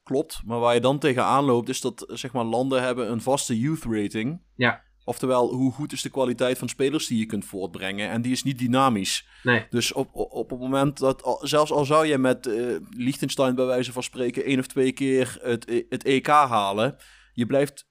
[0.04, 3.60] Klopt, maar waar je dan tegenaan loopt, is dat zeg maar, landen hebben een vaste
[3.60, 4.42] youth rating.
[4.56, 4.84] Ja.
[5.06, 8.10] Oftewel, hoe goed is de kwaliteit van spelers die je kunt voortbrengen?
[8.10, 9.28] En die is niet dynamisch.
[9.44, 9.66] Nee.
[9.70, 13.92] Dus op, op, het moment dat, zelfs al zou je met uh, Liechtenstein bij wijze
[13.92, 16.96] van spreken één of twee keer het, het EK halen,
[17.34, 17.88] je blijft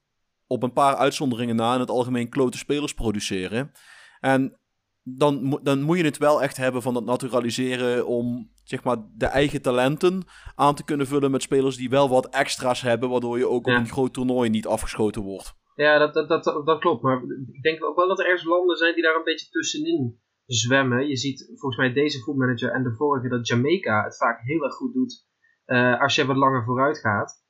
[0.47, 3.71] op een paar uitzonderingen na in het algemeen klote spelers produceren.
[4.19, 4.59] En
[5.03, 9.25] dan, dan moet je het wel echt hebben van dat naturaliseren om zeg maar, de
[9.25, 10.23] eigen talenten
[10.55, 13.73] aan te kunnen vullen met spelers die wel wat extra's hebben, waardoor je ook op
[13.73, 15.53] een groot toernooi niet afgeschoten wordt.
[15.75, 17.01] Ja, dat, dat, dat, dat klopt.
[17.01, 20.21] Maar ik denk ook wel dat er ergens landen zijn die daar een beetje tussenin
[20.45, 21.07] zwemmen.
[21.07, 24.73] Je ziet volgens mij deze voetmanager en de vorige dat Jamaica het vaak heel erg
[24.73, 25.27] goed doet
[25.65, 27.41] uh, als je wat langer vooruit gaat.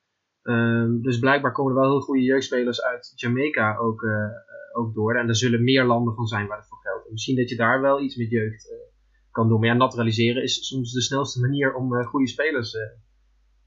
[0.42, 4.12] Um, dus blijkbaar komen er wel heel goede jeugdspelers uit Jamaica ook, uh,
[4.74, 5.16] ook door.
[5.16, 7.06] En er zullen meer landen van zijn waar het voor geldt.
[7.06, 8.76] En misschien dat je daar wel iets met jeugd uh,
[9.30, 9.60] kan doen.
[9.60, 12.76] Maar ja, naturaliseren is soms de snelste manier om goede spelers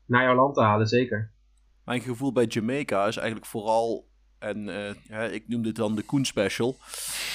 [0.06, 1.32] naar jouw land te halen, zeker.
[1.86, 4.08] Mijn gevoel bij Jamaica is eigenlijk vooral
[4.40, 4.68] en
[5.10, 6.78] uh, ik noem dit dan de Koen Special.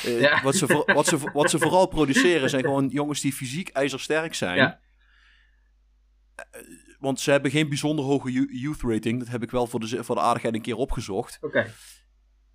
[0.06, 4.34] Uh, wat, ze wat, ze, wat ze vooral produceren zijn gewoon jongens die fysiek ijzersterk
[4.34, 4.56] zijn.
[4.56, 4.80] Ja.
[6.98, 9.18] want ze hebben geen bijzonder hoge youth rating.
[9.18, 11.38] Dat heb ik wel voor de, voor de aardigheid een keer opgezocht.
[11.40, 11.72] Oké.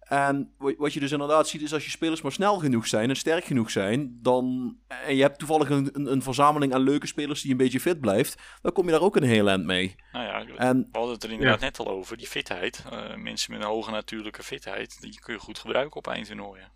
[0.08, 3.16] En wat je dus inderdaad ziet is als je spelers maar snel genoeg zijn en
[3.16, 7.41] sterk genoeg zijn, dan, en je hebt toevallig een, een, een verzameling aan leuke spelers
[7.41, 9.95] die een beetje fit blijft, dan kom je daar ook een heel eind mee.
[10.12, 12.84] Nou ja, en, we hadden het er inderdaad net al over, die fitheid.
[12.91, 16.72] Uh, mensen met een hoge natuurlijke fitheid, die kun je goed gebruiken op eindtoernooien.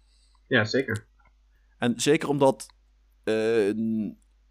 [0.47, 1.07] Ja, zeker.
[1.77, 2.65] En zeker omdat,
[3.23, 3.73] uh,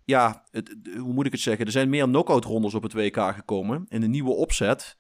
[0.05, 3.17] ja, het, hoe moet ik het zeggen, er zijn meer knockout rondes op het WK
[3.17, 4.97] gekomen in een nieuwe opzet.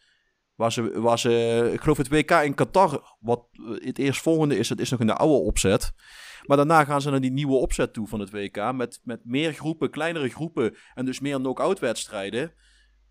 [0.60, 4.80] Waar ze, waar ze, ik geloof het WK in Qatar, wat het eerstvolgende is, het
[4.80, 5.92] is nog in de oude opzet.
[6.46, 8.72] Maar daarna gaan ze naar die nieuwe opzet toe van het WK.
[8.72, 12.52] Met, met meer groepen, kleinere groepen en dus meer knock-out wedstrijden.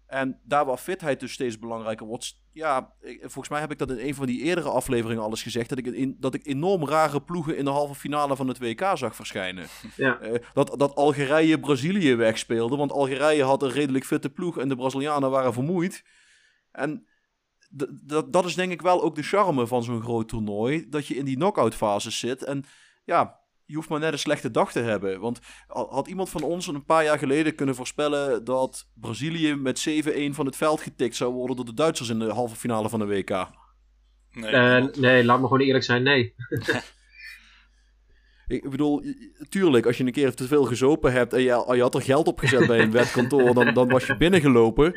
[0.05, 2.41] En daar waar fitheid dus steeds belangrijker wordt.
[2.51, 5.69] Ja, volgens mij heb ik dat in een van die eerdere afleveringen alles gezegd.
[5.69, 8.91] Dat ik, in, dat ik enorm rare ploegen in de halve finale van het WK
[8.93, 9.67] zag verschijnen.
[9.95, 10.21] Ja.
[10.21, 12.75] Uh, dat, dat Algerije Brazilië wegspeelde.
[12.75, 16.03] Want Algerije had een redelijk fitte ploeg en de Brazilianen waren vermoeid.
[16.71, 17.07] En
[17.69, 20.89] dat, dat is denk ik wel ook de charme van zo'n groot toernooi.
[20.89, 22.43] Dat je in die knock-out fases zit.
[22.43, 22.63] En
[23.05, 25.19] ja, je hoeft maar net een slechte dag te hebben.
[25.19, 30.29] Want had iemand van ons een paar jaar geleden kunnen voorspellen dat Brazilië met 7-1
[30.29, 33.05] van het veld getikt zou worden door de Duitsers in de halve finale van de
[33.05, 33.49] WK?
[34.31, 36.33] Nee, uh, nee laat me gewoon eerlijk zijn, nee.
[38.47, 39.03] Ik bedoel,
[39.49, 42.27] tuurlijk, als je een keer te veel gezopen hebt en je, je had er geld
[42.27, 44.93] op gezet bij een wetkantoor, dan, dan was je binnengelopen.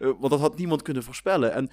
[0.00, 1.52] Uh, want dat had niemand kunnen voorspellen.
[1.52, 1.70] En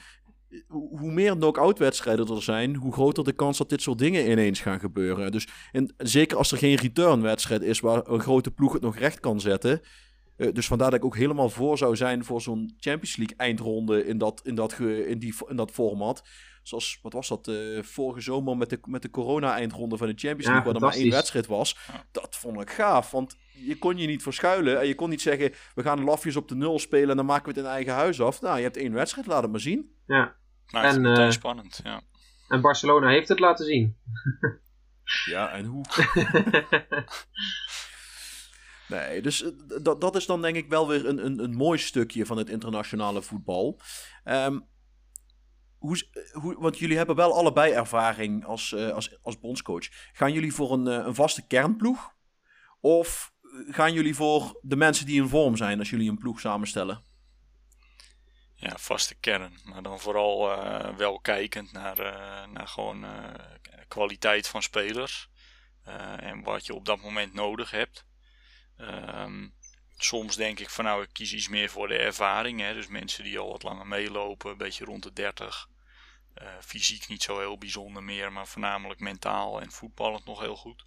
[0.68, 4.60] hoe meer knock-out wedstrijden er zijn, hoe groter de kans dat dit soort dingen ineens
[4.60, 5.32] gaan gebeuren.
[5.32, 8.98] Dus en zeker als er geen return wedstrijd is waar een grote ploeg het nog
[8.98, 9.82] recht kan zetten.
[10.38, 14.06] Uh, dus vandaar dat ik ook helemaal voor zou zijn voor zo'n Champions League eindronde
[14.06, 16.24] in dat, in dat, in die, in dat format.
[16.68, 20.46] Zoals, wat was dat, uh, vorige zomer met de, met de corona-eindronde van de Champions
[20.46, 21.78] League, waar er maar één wedstrijd was.
[22.12, 25.54] Dat vond ik gaaf, want je kon je niet verschuilen en je kon niet zeggen,
[25.76, 28.22] we gaan lafjes op de nul spelen en dan maken we het in eigen huis
[28.22, 28.42] af.
[28.42, 29.96] Nou, je hebt één wedstrijd, laat het maar zien.
[30.06, 30.36] Ja.
[30.72, 32.02] Maakt en, het uh, spannend, ja.
[32.48, 33.98] En Barcelona heeft het laten zien.
[35.34, 35.86] ja, en hoe?
[38.98, 39.52] nee, dus eh,
[39.82, 42.50] dat, dat is dan denk ik wel weer een, een, een mooi stukje van het
[42.50, 43.80] internationale voetbal.
[44.26, 44.66] Um,
[45.78, 49.88] hoe, hoe, want jullie hebben wel allebei ervaring als, uh, als, als bondscoach.
[50.14, 52.16] Gaan jullie voor een, een vaste kernploeg?
[52.80, 53.34] Of
[53.68, 57.06] gaan jullie voor de mensen die in vorm zijn als jullie een ploeg samenstellen?
[58.60, 59.60] ja, vaste kern.
[59.64, 61.98] Maar dan vooral uh, wel kijkend naar,
[62.50, 63.06] naar gewoon
[63.88, 65.30] kwaliteit van spelers.
[66.18, 68.06] en wat je op dat moment nodig hebt.
[68.78, 69.54] Um,
[69.98, 72.60] soms denk ik van nou, ik kies iets meer voor de ervaring.
[72.60, 72.74] Hè?
[72.74, 75.70] Dus mensen die al wat langer meelopen, een beetje rond de 30.
[76.62, 80.86] fysiek niet zo heel bijzonder meer, maar voornamelijk mentaal en voetballend nog heel goed.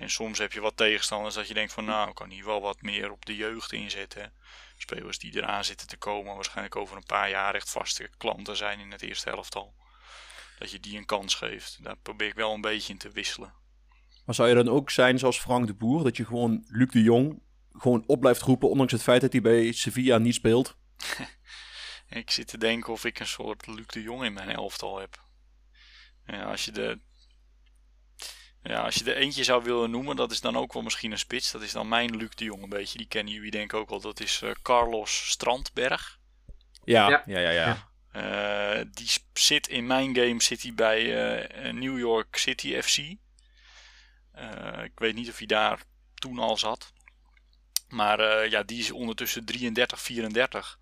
[0.00, 2.60] en soms heb je wat tegenstanders dat je denkt van nou, ik kan hier wel
[2.60, 4.32] wat meer op de jeugd inzetten
[4.80, 8.80] spelers die eraan zitten te komen, waarschijnlijk over een paar jaar echt vaste klanten zijn
[8.80, 9.74] in het eerste helftal.
[10.58, 11.84] Dat je die een kans geeft.
[11.84, 13.54] Daar probeer ik wel een beetje in te wisselen.
[14.30, 17.02] Maar zou je dan ook zijn zoals Frank de Boer, dat je gewoon Luc de
[17.02, 20.76] Jong gewoon op blijft roepen, ondanks het feit dat hij bij Sevilla niet speelt?
[22.08, 25.24] ik zit te denken of ik een soort Luc de Jong in mijn elftal heb.
[26.26, 26.98] Ja, als je de
[28.62, 31.18] ja, als je er eentje zou willen noemen, dat is dan ook wel misschien een
[31.18, 31.50] spits.
[31.50, 32.98] Dat is dan mijn Luc de Jong een beetje.
[32.98, 34.00] Die kennen jullie denk ik ook wel.
[34.00, 36.18] Dat is uh, Carlos Strandberg.
[36.84, 37.88] Ja, ja, ja, ja.
[38.12, 38.78] ja.
[38.80, 43.18] Uh, die zit in mijn game zit hij bij uh, New York City FC.
[44.84, 45.82] Ik weet niet of hij daar
[46.14, 46.92] toen al zat.
[47.88, 50.78] Maar ja, die is ondertussen 33, 34.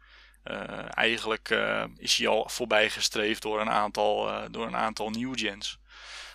[0.90, 1.48] eigenlijk
[1.96, 5.78] is hij al voorbij gestreefd door een aantal, door een aantal new gens.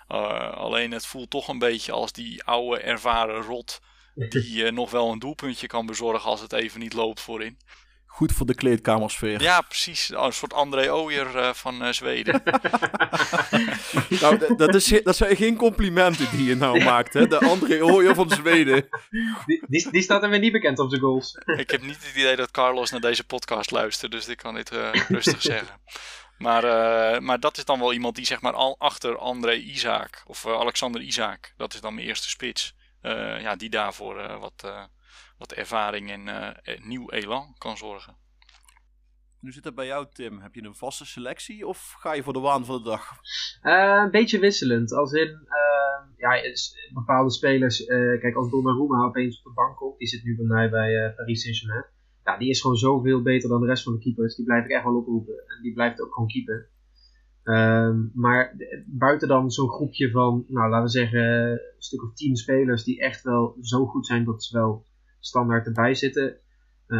[0.09, 3.81] Uh, alleen het voelt toch een beetje als die oude ervaren rot
[4.29, 7.57] die uh, nog wel een doelpuntje kan bezorgen als het even niet loopt voorin.
[8.13, 9.41] Goed voor de kleedkamersfeer.
[9.41, 10.13] Ja, precies.
[10.13, 12.43] Oh, een soort André Ooyer uh, van Zweden.
[14.21, 17.27] nou, dat, is, dat zijn geen complimenten die je nou maakt, hè?
[17.27, 18.87] De André Ooyer van Zweden.
[19.45, 21.37] Die, die, die, staat er weer niet bekend op de goals.
[21.45, 24.71] Ik heb niet het idee dat Carlos naar deze podcast luistert, dus ik kan dit
[25.07, 25.81] rustig zeggen.
[26.37, 30.23] Maar, uh, maar dat is dan wel iemand die zeg maar al achter André Isaac
[30.25, 32.75] of uh, Alexander Isaac, dat is dan mijn eerste spits.
[33.01, 34.65] Uh, ja, die daarvoor wat,
[35.37, 36.55] wat ervaring en
[36.87, 38.15] nieuw elan kan zorgen.
[39.39, 40.39] Nu zit het bij jou, Tim.
[40.39, 43.09] Heb je een vaste selectie of ga je voor de waan van de dag?
[43.61, 44.93] een beetje wisselend.
[44.93, 45.47] Als in,
[46.17, 46.41] ja,
[46.93, 47.85] bepaalde spelers.
[47.85, 51.41] kijk, als Donnarumma opeens op de bank komt, die zit nu bij mij bij Paris
[51.41, 51.85] Saint-Germain
[52.23, 54.35] ja, die is gewoon zoveel beter dan de rest van de keepers.
[54.35, 55.33] Die blijf ik echt wel oproepen.
[55.33, 56.71] En die blijft ook gewoon keeper.
[57.43, 58.55] Um, maar
[58.85, 61.21] buiten dan zo'n groepje van, nou laten we zeggen,
[61.51, 64.85] een stuk of tien spelers die echt wel zo goed zijn dat ze wel
[65.25, 66.37] standaard erbij zitten.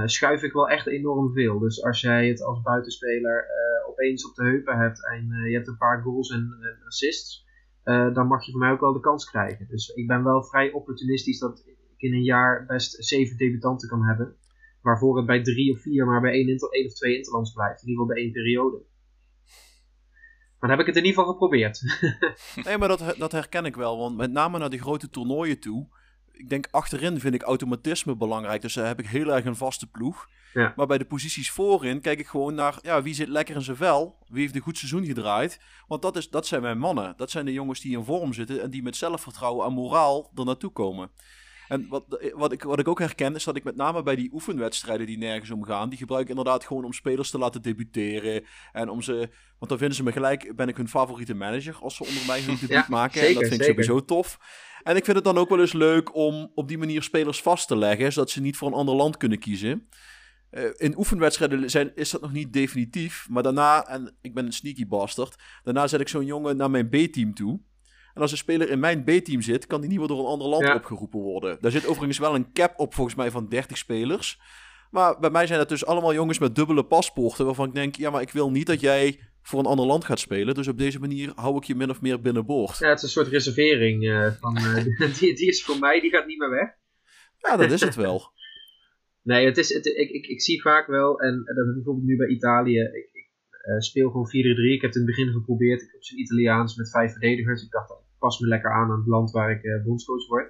[0.06, 1.60] schuif ik wel echt enorm veel.
[1.60, 3.46] Dus als jij het als buitenspeler
[3.88, 6.50] opeens op de heupen hebt en je hebt een paar goals en,
[6.86, 7.46] assists,
[7.84, 9.68] dan mag je van mij ook wel de kans krijgen.
[9.68, 14.04] Dus ik ben wel vrij opportunistisch dat ik in een jaar best zeven debutanten kan
[14.04, 14.36] hebben.
[14.82, 17.82] Waarvoor het bij drie of vier maar bij één, inter, één of twee interlands blijft.
[17.82, 18.86] In ieder geval bij één periode.
[20.60, 21.82] Maar dan heb ik het in ieder geval geprobeerd.
[22.66, 23.98] nee, maar dat, dat herken ik wel.
[23.98, 25.88] Want met name naar die grote toernooien toe.
[26.34, 28.62] Ik denk achterin vind ik automatisme belangrijk.
[28.62, 30.30] Dus daar heb ik heel erg een vaste ploeg.
[30.54, 30.74] Ja.
[30.76, 33.78] Maar bij de posities voorin kijk ik gewoon naar ja, wie zit lekker in zijn
[33.78, 34.18] vel.
[34.28, 35.60] Wie heeft een goed seizoen gedraaid.
[35.88, 37.14] Want dat, is, dat zijn mijn mannen.
[37.18, 38.62] Dat zijn de jongens die in vorm zitten.
[38.62, 41.12] En die met zelfvertrouwen en moraal er naartoe komen.
[41.74, 44.30] En wat, wat, ik, wat ik ook herken is dat ik met name bij die
[44.34, 48.44] oefenwedstrijden die nergens om gaan, die gebruik ik inderdaad gewoon om spelers te laten debuteren.
[48.72, 49.16] En om ze,
[49.58, 52.42] want dan vinden ze me gelijk, ben ik hun favoriete manager als ze onder mij
[52.42, 53.28] hun debuut maken.
[53.28, 54.40] en dat vind ik sowieso tof.
[54.84, 57.68] En ik vind het dan ook wel eens leuk om op die manier spelers vast
[57.68, 59.88] te leggen, zodat ze niet voor een ander land kunnen kiezen.
[60.52, 63.28] Uh, in oefenwedstrijden zijn, is dat nog niet definitief.
[63.30, 66.90] Maar daarna, en ik ben een sneaky bastard, daarna zet ik zo'n jongen naar mijn
[66.90, 67.60] B-team toe.
[68.14, 70.48] En als een speler in mijn B-team zit, kan die niet meer door een ander
[70.48, 71.58] land opgeroepen worden.
[71.62, 74.40] Daar zit overigens wel een cap op, volgens mij, van 30 spelers.
[74.92, 77.46] Maar bij mij zijn het dus allemaal jongens met dubbele paspoorten.
[77.46, 80.20] Waarvan ik denk, ja, maar ik wil niet dat jij voor een ander land gaat
[80.20, 80.56] spelen.
[80.56, 82.78] Dus op deze manier hou ik je min of meer binnenboord.
[82.78, 84.04] Ja, het is een soort reservering.
[84.04, 84.84] Uh, van, uh,
[85.20, 86.70] die, die, is voor mij, die gaat niet meer weg.
[87.38, 88.22] Ja, dat is het wel.
[89.32, 92.06] nee, het is, het, ik, ik, ik zie vaak wel, en dat heb ik bijvoorbeeld
[92.06, 92.80] nu bij Italië.
[92.80, 93.30] Ik, ik
[93.70, 94.32] uh, speel gewoon 4-3.
[94.32, 95.82] Ik heb het in het begin geprobeerd.
[95.82, 97.64] Ik heb zijn Italiaans met vijf verdedigers.
[97.64, 100.48] Ik dacht, pas me lekker aan aan het land waar ik uh, bondscoach word.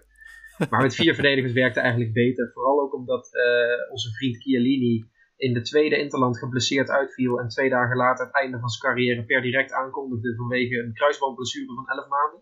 [0.70, 2.52] Maar met vier verdedigers werkte eigenlijk beter.
[2.54, 4.96] Vooral ook omdat uh, onze vriend Chiellini
[5.38, 7.40] in de tweede Interland geblesseerd uitviel.
[7.40, 11.74] En twee dagen later het einde van zijn carrière per direct aankondigde vanwege een kruisbandblessure
[11.74, 12.42] van 11 maanden.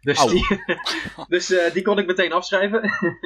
[0.00, 0.44] Dus, die,
[1.34, 2.80] dus uh, die kon ik meteen afschrijven.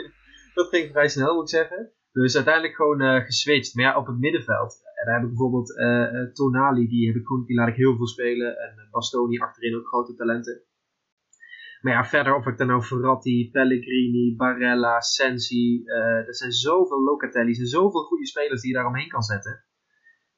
[0.59, 1.93] dat ging vrij snel, moet ik zeggen.
[2.13, 3.75] Dus uiteindelijk gewoon uh, geswitcht.
[3.75, 4.81] Maar ja, op het middenveld.
[4.95, 7.97] En daar heb ik bijvoorbeeld uh, Tonali, die, heb ik gewoon, die laat ik heel
[7.97, 8.59] veel spelen.
[8.59, 10.63] En Bastoni achterin ook grote talenten.
[11.85, 15.83] Maar ja, verder of ik dan nou Verratti, Pellegrini, Barella, Sensi.
[15.85, 19.65] Uh, er zijn zoveel Locatelli's en zoveel goede spelers die je daar omheen kan zetten.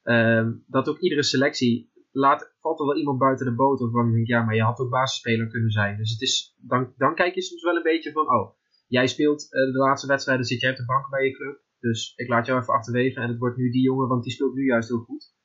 [0.03, 3.81] Uh, dat ook iedere selectie laat, valt er wel iemand buiten de boot.
[3.81, 5.97] Of ik, ja, maar je had ook basisspeler kunnen zijn.
[5.97, 8.55] Dus het is, dan, dan kijk je soms wel een beetje van, oh,
[8.87, 11.61] jij speelt uh, de laatste wedstrijden, zit jij op de bank bij je club.
[11.79, 14.53] Dus ik laat jou even achterwege en het wordt nu die jongen, want die speelt
[14.53, 15.35] nu juist heel goed.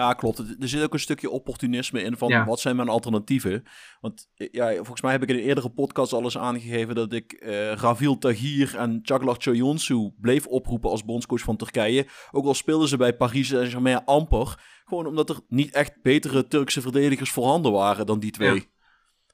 [0.00, 0.38] Ja, klopt.
[0.38, 3.62] Er zit ook een stukje opportunisme in van wat zijn mijn alternatieven.
[4.00, 7.12] Want eh, ja, volgens mij heb ik in een eerdere podcast al eens aangegeven dat
[7.12, 12.06] ik uh, Ravil Tagir en Çağlar Çoyonsu bleef oproepen als bondscoach van Turkije.
[12.30, 14.58] Ook al speelden ze bij Paris Saint-Germain amper.
[14.84, 18.68] Gewoon omdat er niet echt betere Turkse verdedigers voorhanden waren dan die twee.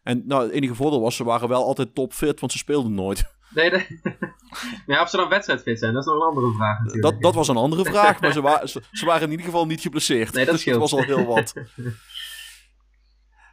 [0.02, 3.36] En nou, het enige voordeel was, ze waren wel altijd topfit, want ze speelden nooit.
[3.49, 4.01] Nee, nee.
[4.86, 7.03] ja, of ze dan wedstrijdfit zijn, dat is nog een andere vraag natuurlijk.
[7.03, 9.80] Dat, dat was een andere vraag, maar ze, wa ze, waren in ieder geval niet
[9.80, 10.32] geblesseerd.
[10.32, 11.53] Nee, dat, dus dat was al heel wat.
[11.55, 11.62] Hé,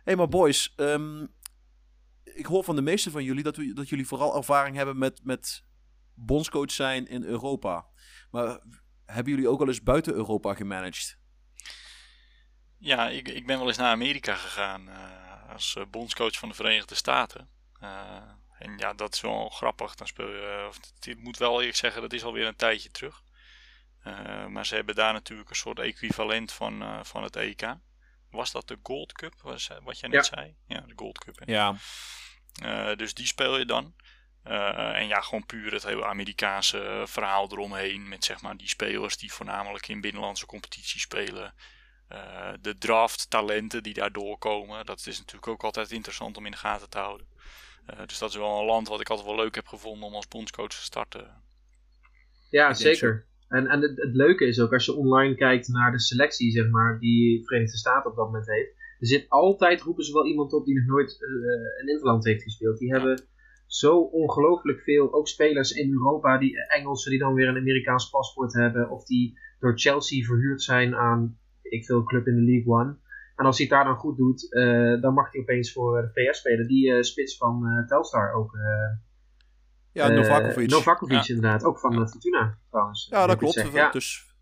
[0.04, 1.34] hey, maar boys, um,
[2.24, 5.64] ik hoor van de meeste van jullie dat, dat jullie vooral ervaring hebben met, met
[6.14, 7.86] bondscoach zijn in Europa.
[8.32, 8.60] Maar
[9.06, 11.18] hebben jullie ook al eens buiten Europa gemanaged?
[12.78, 16.56] Ja, ik, ik ben wel eens naar Amerika gegaan uh, als uh, bondscoach van de
[16.56, 17.50] Verenigde Staten.
[17.84, 18.18] Uh,
[18.64, 19.96] en ja, dat is wel grappig.
[19.96, 23.22] Dan speel je, of, het moet wel eerlijk zeggen, dat is alweer een tijdje terug.
[24.08, 27.76] Uh, maar ze hebben daar natuurlijk een soort equivalent van, uh, van het EK.
[28.30, 30.56] Was dat de Gold Cup, was, wat jij net zei?
[30.68, 31.40] Ja, de Gold Cup.
[31.40, 31.52] Hè?
[31.52, 31.76] Ja.
[32.64, 33.96] Uh, dus die speel je dan.
[34.44, 38.08] en ja, gewoon puur het hele Amerikaanse verhaal eromheen.
[38.08, 41.54] Met zeg maar die spelers die voornamelijk in binnenlandse competities spelen.
[42.62, 44.86] de draft talenten die daar doorkomen.
[44.86, 47.28] Dat is natuurlijk ook altijd interessant om in de gaten te houden.
[47.90, 50.14] Uh, dus dat is wel een land wat ik altijd wel leuk heb gevonden om
[50.14, 51.28] als bondscoach te starten.
[52.50, 53.26] Ja, zeker.
[53.48, 56.70] En, en het, het, leuke is ook als je online kijkt naar de selectie, zeg
[56.70, 58.70] maar, die Verenigde Staten op dat moment heeft.
[59.00, 62.44] Er zit altijd, roepen ze wel iemand op die nog nooit uh, een interland heeft
[62.44, 62.78] gespeeld.
[62.78, 63.28] Die hebben
[63.68, 68.54] zo ongelooflijk veel, ook spelers in Europa, die Engelsen die dan weer een Amerikaans paspoort
[68.54, 68.90] hebben.
[68.90, 72.98] Of die door Chelsea verhuurd zijn aan, ik veel, club in de League One.
[73.36, 76.32] En als hij het daar dan goed doet, uh, dan mag hij opeens voor de
[76.32, 76.68] PS spelen.
[76.68, 78.58] Die uh, spits van uh, Telstar ook.
[79.92, 80.70] ja, Novakovic.
[80.70, 81.36] Novakovic ja.
[81.36, 83.08] inderdaad, ook van Fortuna trouwens.
[83.10, 83.68] Ja, dat klopt.
[83.74, 83.92] Ja.
[83.92, 84.36] Dus,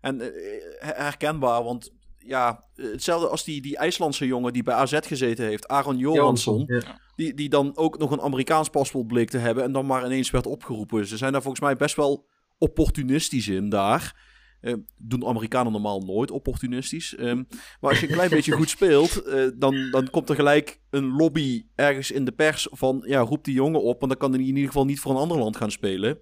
[0.00, 0.32] en
[0.78, 5.96] herkenbaar, want ja, hetzelfde als die, die IJslandse jongen die bij AZ gezeten heeft, Aaron
[5.96, 6.64] Johansson.
[6.66, 7.00] Ja.
[7.16, 10.30] Die, die dan ook nog een Amerikaans paspoort bleek te hebben en dan maar ineens
[10.30, 11.06] werd opgeroepen.
[11.06, 12.26] Ze zijn daar volgens mij best wel
[12.58, 14.29] opportunistisch in daar.
[14.60, 17.18] Uh, doen Amerikanen normaal nooit opportunistisch.
[17.18, 17.46] Um,
[17.80, 21.06] maar als je een klein beetje goed speelt, uh, dan, dan komt er gelijk een
[21.16, 23.02] lobby ergens in de pers van...
[23.06, 25.20] ja, roep die jongen op, want dan kan hij in ieder geval niet voor een
[25.20, 26.18] ander land gaan spelen.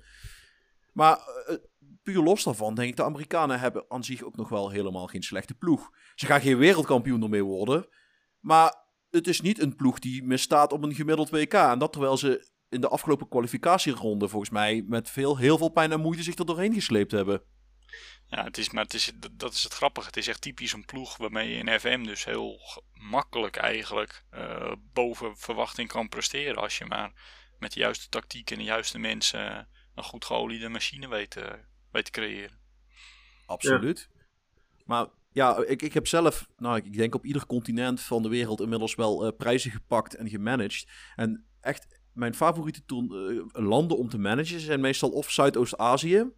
[0.92, 1.18] Maar
[1.48, 1.56] uh,
[2.02, 5.22] puur los daarvan denk ik, de Amerikanen hebben aan zich ook nog wel helemaal geen
[5.22, 5.90] slechte ploeg.
[6.14, 7.86] Ze gaan geen wereldkampioen ermee worden.
[8.40, 8.74] Maar
[9.10, 11.52] het is niet een ploeg die misstaat op een gemiddeld WK.
[11.52, 15.92] En dat terwijl ze in de afgelopen kwalificatieronde volgens mij met veel, heel veel pijn
[15.92, 17.42] en moeite zich er doorheen gesleept hebben.
[18.30, 20.06] Ja, het is, maar het is, dat is het grappige.
[20.06, 22.60] Het is echt typisch een ploeg waarmee je in FM dus heel
[22.94, 26.62] makkelijk eigenlijk uh, boven verwachting kan presteren.
[26.62, 27.12] Als je maar
[27.58, 31.44] met de juiste tactiek en de juiste mensen een goed geoliede machine weet, uh,
[31.90, 32.58] weet te creëren.
[33.46, 34.08] Absoluut.
[34.84, 38.60] Maar ja, ik, ik heb zelf, nou, ik denk op ieder continent van de wereld
[38.60, 40.88] inmiddels wel prijzen gepakt en gemanaged.
[41.16, 42.82] En echt, mijn favoriete
[43.52, 46.32] landen om te managen zijn meestal of Zuidoost-Azië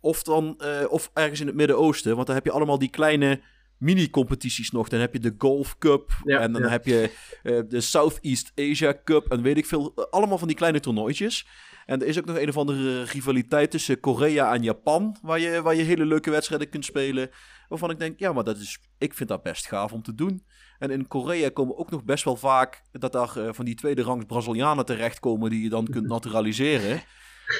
[0.00, 2.14] of, dan, uh, of ergens in het Midden-Oosten.
[2.14, 3.40] Want dan heb je allemaal die kleine
[3.78, 4.88] mini-competities nog.
[4.88, 6.10] Dan heb je de Golf Cup.
[6.24, 7.10] en dan heb je
[7.42, 9.30] uh, de Southeast Asia Cup.
[9.32, 9.94] En weet ik veel.
[10.10, 11.46] Allemaal van die kleine toernooitjes.
[11.86, 15.16] En er is ook nog een of andere rivaliteit tussen Korea en Japan.
[15.22, 17.30] Waar je, waar je hele leuke wedstrijden kunt spelen.
[17.68, 20.44] Waarvan ik denk, ja, maar dat is, ik vind dat best gaaf om te doen.
[20.78, 24.02] En in Korea komen ook nog best wel vaak dat daar uh, van die tweede
[24.02, 27.02] rangs Brazilianen terechtkomen die je dan kunt naturaliseren.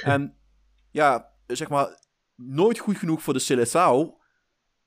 [0.03, 0.35] en
[0.91, 1.99] ja, zeg maar,
[2.47, 4.19] nooit goed genoeg voor de Seleção.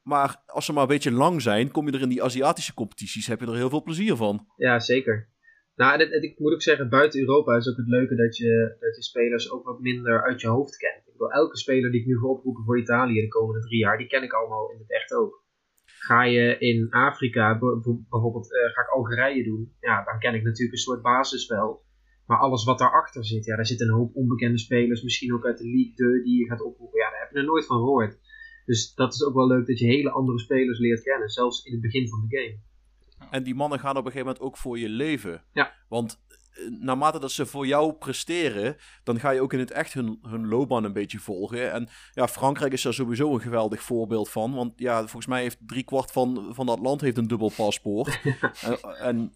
[0.02, 3.28] Maar als ze maar een beetje lang zijn, kom je er in die Aziatische competities,
[3.28, 4.48] heb je er heel veel plezier van.
[4.56, 5.32] Ja, zeker.
[5.76, 8.96] Nou, en, ik moet ook zeggen, buiten Europa is ook het leuke dat je, dat
[8.96, 11.08] je spelers ook wat minder uit je hoofd kent.
[11.08, 13.98] Ik bedoel, elke speler die ik nu ga oproepen voor Italië de komende drie jaar,
[13.98, 15.42] die ken ik allemaal in het echt ook.
[15.86, 20.72] Ga je in Afrika, bijvoorbeeld uh, ga ik Algerije doen, ja, dan ken ik natuurlijk
[20.72, 21.84] een soort basisspel.
[22.26, 25.58] Maar alles wat daarachter zit, ja, daar zitten een hoop onbekende spelers, misschien ook uit
[25.58, 27.00] de League 2 die je gaat oproepen.
[27.00, 28.18] Ja, daar heb je er nooit van gehoord.
[28.66, 31.72] Dus dat is ook wel leuk dat je hele andere spelers leert kennen, zelfs in
[31.72, 32.60] het begin van de game.
[33.32, 35.44] En die mannen gaan op een gegeven moment ook voor je leven.
[35.54, 35.74] Ja.
[35.90, 36.22] Want
[36.52, 40.20] eh, naarmate dat ze voor jou presteren, dan ga je ook in het echt hun,
[40.22, 41.72] hun loopbaan een beetje volgen.
[41.72, 44.54] En ja, Frankrijk is daar sowieso een geweldig voorbeeld van.
[44.54, 48.22] Want ja, volgens mij heeft driekwart van, van dat land heeft een dubbel paspoort.
[48.62, 49.34] en, en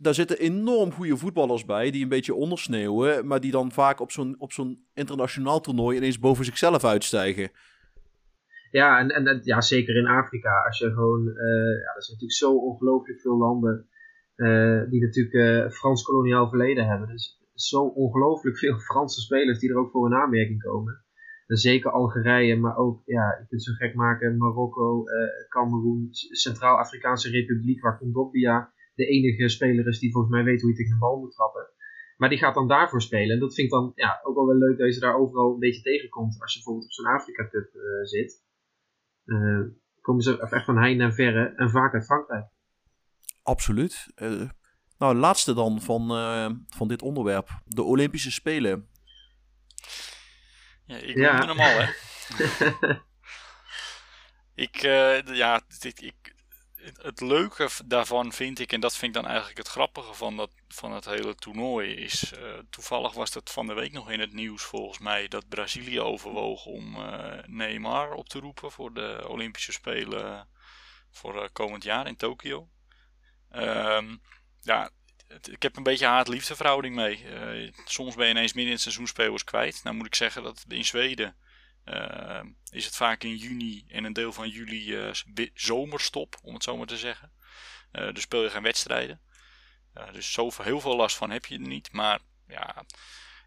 [0.00, 4.10] daar zitten enorm goede voetballers bij die een beetje ondersneeuwen, maar die dan vaak op
[4.10, 7.50] zo'n, op zo'n internationaal toernooi ineens boven zichzelf uitstijgen.
[8.70, 10.62] Ja, en, en ja, zeker in Afrika.
[10.66, 11.34] Als je gewoon, uh,
[11.82, 13.88] ja, er zijn natuurlijk zo ongelooflijk veel landen
[14.36, 17.08] uh, die natuurlijk uh, Frans koloniaal verleden hebben.
[17.08, 21.04] Dus zo ongelooflijk veel Franse spelers die er ook voor in aanmerking komen.
[21.46, 25.04] En zeker Algerije, maar ook, ja, je kunt zo gek maken, Marokko,
[25.48, 30.76] Cameroen, Centraal-Afrikaanse Republiek, waar Kondogbia de enige speler is die volgens mij weet hoe je
[30.76, 31.66] tegen een bal moet trappen.
[32.16, 33.34] Maar die gaat dan daarvoor spelen.
[33.34, 35.52] En dat vind ik dan ja, ook wel wel leuk dat je ze daar overal
[35.52, 36.40] een beetje tegenkomt.
[36.40, 38.44] Als je bijvoorbeeld op zo'n Afrika Cup uh, zit.
[39.24, 39.66] Uh,
[40.00, 42.46] komen ze echt van heinde en verre en vaak uit Frankrijk.
[43.42, 44.06] Absoluut.
[44.16, 44.48] Uh,
[44.98, 46.08] nou, laatste dan van,
[46.68, 47.48] van dit onderwerp.
[47.64, 48.88] De Olympische Spelen.
[50.84, 51.46] Ja, ik ja.
[51.46, 51.88] hem al, hè.
[54.64, 54.76] ik,
[55.34, 56.19] ja, dit, ik,
[57.02, 60.50] het leuke daarvan vind ik, en dat vind ik dan eigenlijk het grappige van, dat,
[60.68, 64.32] van het hele toernooi, is uh, toevallig was dat van de week nog in het
[64.32, 69.72] nieuws volgens mij dat Brazilië overwoog om uh, Neymar op te roepen voor de Olympische
[69.72, 70.48] Spelen
[71.10, 72.68] voor uh, komend jaar in Tokio.
[73.52, 74.22] Um,
[74.60, 74.90] ja,
[75.50, 77.24] ik heb een beetje haat-liefdeverhouding mee.
[77.84, 79.80] soms ben je ineens midden in het seizoen kwijt.
[79.84, 81.36] Nou moet ik zeggen dat in Zweden
[81.84, 85.10] uh, is het vaak in juni en een deel van juli uh,
[85.54, 87.32] zomerstop, om het zo maar te zeggen.
[87.92, 89.20] Uh, dus speel je geen wedstrijden.
[90.12, 91.92] dus zoveel, heel veel last van heb je er niet.
[91.92, 92.84] Maar ja,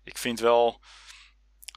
[0.04, 0.82] ik vind wel.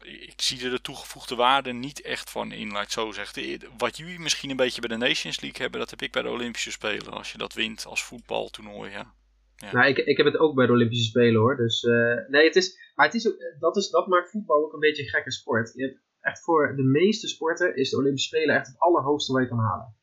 [0.02, 3.60] Ik zie er de toegevoegde waarde niet echt van in, laat ik zo zeggen.
[3.76, 6.28] Wat jullie misschien een beetje bij de Nations League hebben, dat heb ik bij de
[6.28, 7.12] Olympische Spelen.
[7.12, 9.14] Als je dat wint als voetbaltoernooi, ja.
[9.56, 9.72] ja.
[9.72, 11.56] Nou, ik, ik heb het ook bij de Olympische Spelen hoor.
[11.56, 11.82] Dus
[12.28, 12.78] nee, het is.
[12.94, 15.72] Maar het is ook, dat, is, dat maakt voetbal ook een beetje een gekke sport.
[15.74, 19.42] Je hebt echt voor de meeste sporten is de Olympische Spelen echt het allerhoogste wat
[19.42, 19.94] je kan halen.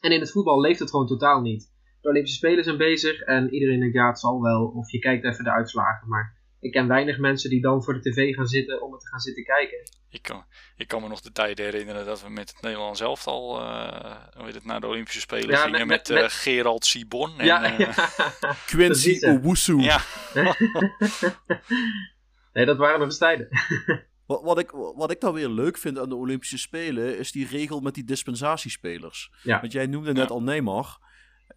[0.00, 1.72] En in het voetbal leeft het gewoon totaal niet.
[2.00, 4.66] De Olympische Spelen zijn bezig en iedereen denkt ja het zal wel.
[4.66, 6.08] Of je kijkt even de uitslagen.
[6.08, 9.08] Maar ik ken weinig mensen die dan voor de tv gaan zitten om het te
[9.08, 9.78] gaan zitten kijken.
[10.10, 10.44] Ik kan,
[10.76, 14.44] ik kan me nog de tijd herinneren dat we met het Nederlands elftal uh, hoe
[14.44, 17.38] heet het, naar de Olympische Spelen ja, gingen met, met, met uh, Gerald Sibon.
[17.38, 17.98] En, ja, uh,
[18.66, 19.80] Quincy Owusu.
[19.80, 20.00] Ja.
[22.52, 23.48] nee, dat waren nog tijden.
[24.28, 27.46] Wat, wat, ik, wat ik dan weer leuk vind aan de Olympische Spelen is die
[27.46, 29.32] regel met die dispensatiespelers.
[29.42, 29.60] Ja.
[29.60, 30.98] Want jij noemde net al Neymar.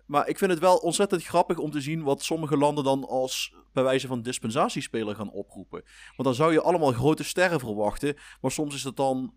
[0.05, 3.53] Maar ik vind het wel ontzettend grappig om te zien wat sommige landen dan als
[3.73, 5.83] bij wijze van dispensatiespeler gaan oproepen.
[6.15, 8.15] Want dan zou je allemaal grote sterren verwachten.
[8.41, 9.33] Maar soms is het dan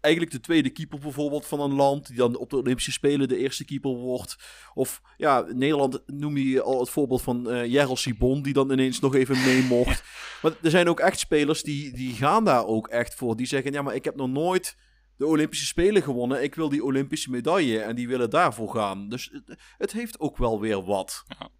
[0.00, 3.36] eigenlijk de tweede keeper bijvoorbeeld van een land, die dan op de Olympische Spelen de
[3.36, 4.36] eerste keeper wordt.
[4.74, 9.00] Of ja, Nederland noem je al het voorbeeld van uh, Jerel Sibon, die dan ineens
[9.00, 10.04] nog even mee mocht.
[10.42, 13.36] maar er zijn ook echt spelers die, die gaan daar ook echt voor.
[13.36, 14.76] Die zeggen, ja, maar ik heb nog nooit
[15.16, 16.42] de Olympische Spelen gewonnen.
[16.42, 19.08] Ik wil die Olympische medaille en die willen daarvoor gaan.
[19.08, 21.24] Dus het, het heeft ook wel weer wat.
[21.38, 21.50] Ja.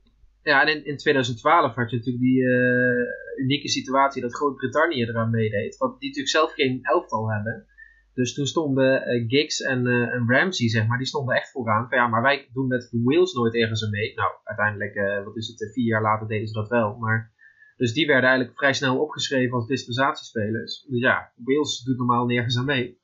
[0.42, 5.30] Ja, en in, in 2012 had je natuurlijk die uh, unieke situatie dat Groot-Brittannië eraan
[5.30, 5.76] meedeed.
[5.76, 7.66] Want die natuurlijk zelf geen elftal hebben.
[8.14, 11.88] Dus toen stonden uh, Giggs en, uh, en Ramsey, zeg maar, die stonden echt vooraan.
[11.88, 14.14] Van ja, maar wij doen met Wales nooit ergens aan mee.
[14.14, 16.96] Nou, uiteindelijk, wat is het, vier jaar later deden ze dat wel.
[16.96, 17.32] Maar,
[17.76, 20.86] dus die werden eigenlijk vrij snel opgeschreven als dispensatiespelers.
[20.88, 23.01] Dus ja, Wales doet normaal nergens aan mee.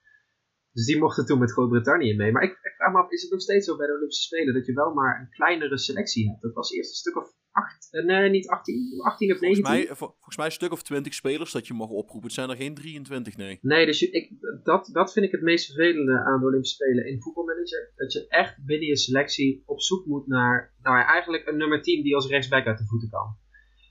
[0.78, 2.32] Dus die mochten toen met Groot-Brittannië mee.
[2.32, 4.54] Maar ik, ik, vraag me af, is het nog steeds zo bij de Olympische Spelen
[4.54, 6.42] dat je wel maar een kleinere selectie hebt?
[6.42, 9.64] Dat was eerst een stuk of acht, eh, nee, niet 18, 18 of 19.
[9.64, 12.22] Volgens mij, volgens mij een stuk of 20 spelers dat je mag oproepen.
[12.22, 13.58] Het zijn er geen 23, nee.
[13.60, 17.06] Nee, dus je, ik, dat, dat vind ik het meest vervelende aan de Olympische Spelen
[17.06, 17.92] in voetbalmanager.
[17.96, 21.82] Dat je echt binnen je selectie op zoek moet naar, nou ja, eigenlijk een nummer
[21.82, 23.36] 10 die als rechtsback uit de voeten kan.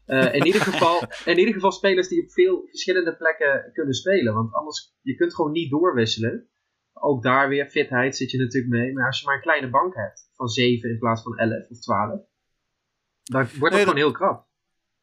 [0.06, 4.34] Uh, in, ieder geval, in ieder geval spelers die op veel verschillende plekken kunnen spelen.
[4.34, 6.50] Want anders, je kunt gewoon niet doorwisselen
[7.00, 8.94] ook daar weer fitheid zit je natuurlijk mee.
[8.94, 11.80] Maar als je maar een kleine bank hebt van 7 in plaats van 11 of
[11.80, 12.22] 12,
[13.24, 14.48] dan wordt het gewoon heel krap.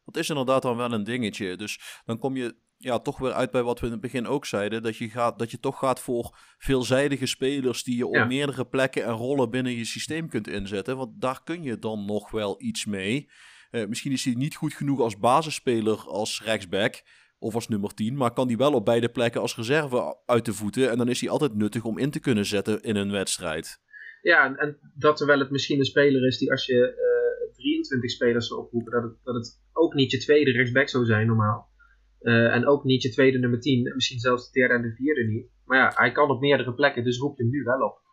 [0.05, 1.57] Dat is inderdaad dan wel een dingetje.
[1.57, 4.45] Dus dan kom je ja, toch weer uit bij wat we in het begin ook
[4.45, 4.83] zeiden.
[4.83, 9.03] Dat je, gaat, dat je toch gaat voor veelzijdige spelers die je op meerdere plekken
[9.03, 10.97] en rollen binnen je systeem kunt inzetten.
[10.97, 13.29] Want daar kun je dan nog wel iets mee.
[13.71, 17.03] Uh, misschien is hij niet goed genoeg als basisspeler als rechtsback
[17.39, 20.53] of als nummer 10, maar kan die wel op beide plekken als reserve uit de
[20.53, 20.89] voeten.
[20.89, 23.79] En dan is hij altijd nuttig om in te kunnen zetten in een wedstrijd.
[24.21, 28.11] Ja, en, dat terwijl het misschien een speler is die als je uh, eh, 23
[28.11, 31.73] spelers zou oproepen, dat het, dat het ook niet je tweede rechtsback zou zijn normaal.
[32.21, 35.23] Uh, en ook niet je tweede nummer 10, misschien zelfs de derde en de vierde
[35.23, 35.49] niet.
[35.65, 38.04] Maar ja, hij kan op meerdere plekken, dus roep je hem nu wel op.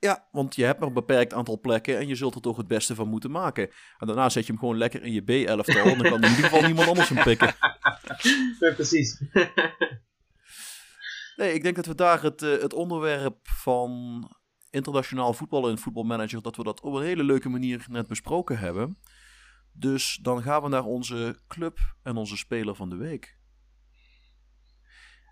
[0.00, 2.68] Ja, want je hebt maar een beperkt aantal plekken en je zult er toch het
[2.68, 3.70] beste van moeten maken.
[3.98, 6.44] En daarna zet je hem gewoon lekker in je B-elftal en dan kan in ieder
[6.44, 7.54] geval niemand anders hem pikken.
[8.60, 9.20] Ja, precies.
[11.36, 14.22] nee, ik denk dat we daar het, uh, het onderwerp van
[14.70, 18.98] internationaal voetballen en voetbalmanager, dat we dat op een hele leuke manier net besproken hebben.
[19.72, 23.38] Dus dan gaan we naar onze club en onze speler van de week.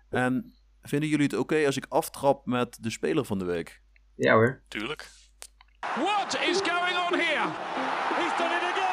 [0.09, 3.83] En vinden jullie het oké als ik aftrap met de speler van de week?
[4.15, 4.61] Ja hoor.
[4.67, 5.09] Tuurlijk.
[5.79, 7.47] What is going on here?
[8.15, 8.85] He's done it again!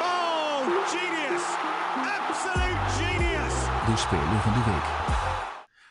[0.00, 1.44] Oh, genius!
[2.28, 3.54] Absolute genius!
[3.86, 5.16] De speler van de week.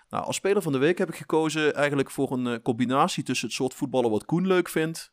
[0.10, 3.48] Nou, als speler van de week heb ik gekozen eigenlijk voor een uh, combinatie tussen
[3.48, 5.12] het soort voetballen wat Koen leuk vindt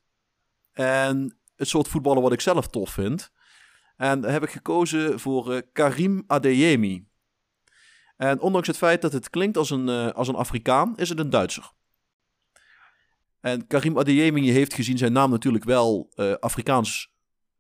[0.73, 3.33] en het soort voetballen wat ik zelf tof vind.
[3.97, 7.07] En heb ik gekozen voor uh, Karim Adeyemi.
[8.17, 11.19] En ondanks het feit dat het klinkt als een, uh, als een Afrikaan, is het
[11.19, 11.73] een Duitser.
[13.45, 17.13] En Karim Adeyemi heeft gezien zijn naam natuurlijk wel uh, Afrikaans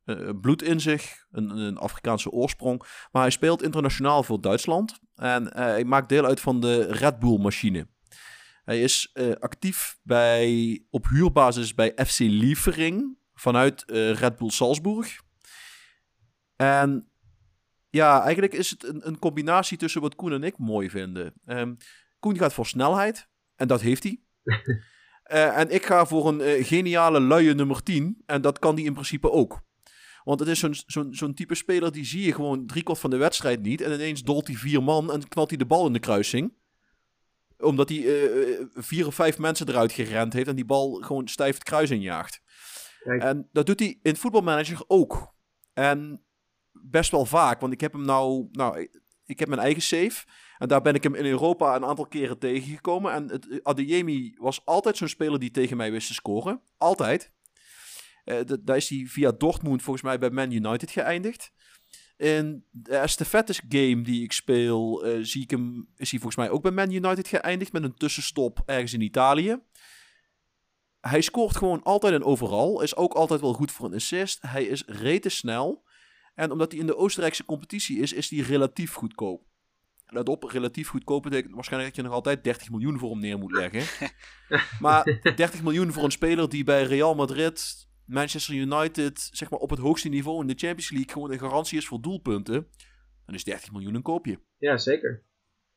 [0.04, 2.78] uh, bloed in zich, een, een, Afrikaanse oorsprong.
[3.12, 7.86] Maar hij speelt internationaal voor Duitsland en hij maakt deel uit van de Red Bull-machine.
[8.64, 15.20] Hij is actief bij, op huurbasis bij FC Liefering vanuit Red Bull Salzburg.
[16.56, 17.08] En
[17.90, 21.34] ja, eigenlijk is het een, een, combinatie tussen wat Koen en ik mooi vinden.
[21.46, 21.76] Um,
[22.20, 24.20] Koen gaat voor snelheid en dat heeft hij.
[25.32, 28.22] Uh, en ik ga voor een uh, geniale luie nummer 10.
[28.26, 29.62] En dat kan die in principe ook.
[30.24, 33.16] Want het is zo'n zo'n zo'n type speler die zie je gewoon driekwart van de
[33.16, 33.80] wedstrijd niet.
[33.80, 36.54] En ineens dolt hij vier man en knalt hij de bal in de kruising.
[37.58, 41.54] Omdat hij uh, vier of vijf mensen eruit gerend heeft en die bal gewoon stijf
[41.54, 42.40] het kruis injaagt.
[43.04, 43.22] Kijk.
[43.22, 45.34] En dat doet hij in voetbalmanager ook.
[45.72, 46.24] En
[46.72, 48.88] best wel vaak, want ik heb hem nou, nou
[49.26, 50.24] ik heb mijn eigen save.
[50.64, 53.12] En daar ben ik hem in Europa een aantal keren tegengekomen.
[53.12, 56.60] En het, Adeyemi was altijd zo'n speler die tegen mij wist te scoren.
[56.78, 57.32] Altijd.
[58.24, 61.52] Uh, daar is hij via Dortmund volgens mij bij Man United geëindigd.
[62.16, 66.50] In de estafettes game die ik speel, uh, zie ik hem, is hij volgens mij
[66.50, 67.72] ook bij Man United geëindigd.
[67.72, 69.58] Met een tussenstop ergens in Italië.
[71.00, 72.82] Hij scoort gewoon altijd en overal.
[72.82, 74.42] Is ook altijd wel goed voor een assist.
[74.42, 75.84] Hij is rete snel.
[76.34, 79.52] En omdat hij in de Oostenrijkse competitie is, is hij relatief goedkoop.
[80.14, 83.38] Let op, relatief goedkoop betekent waarschijnlijk dat je nog altijd 30 miljoen voor hem neer
[83.38, 84.10] moet leggen.
[84.80, 89.70] maar 30 miljoen voor een speler die bij Real Madrid, Manchester United, zeg maar op
[89.70, 92.66] het hoogste niveau in de Champions League gewoon een garantie is voor doelpunten,
[93.26, 94.40] dan is 30 miljoen een koopje.
[94.58, 95.24] Ja, zeker.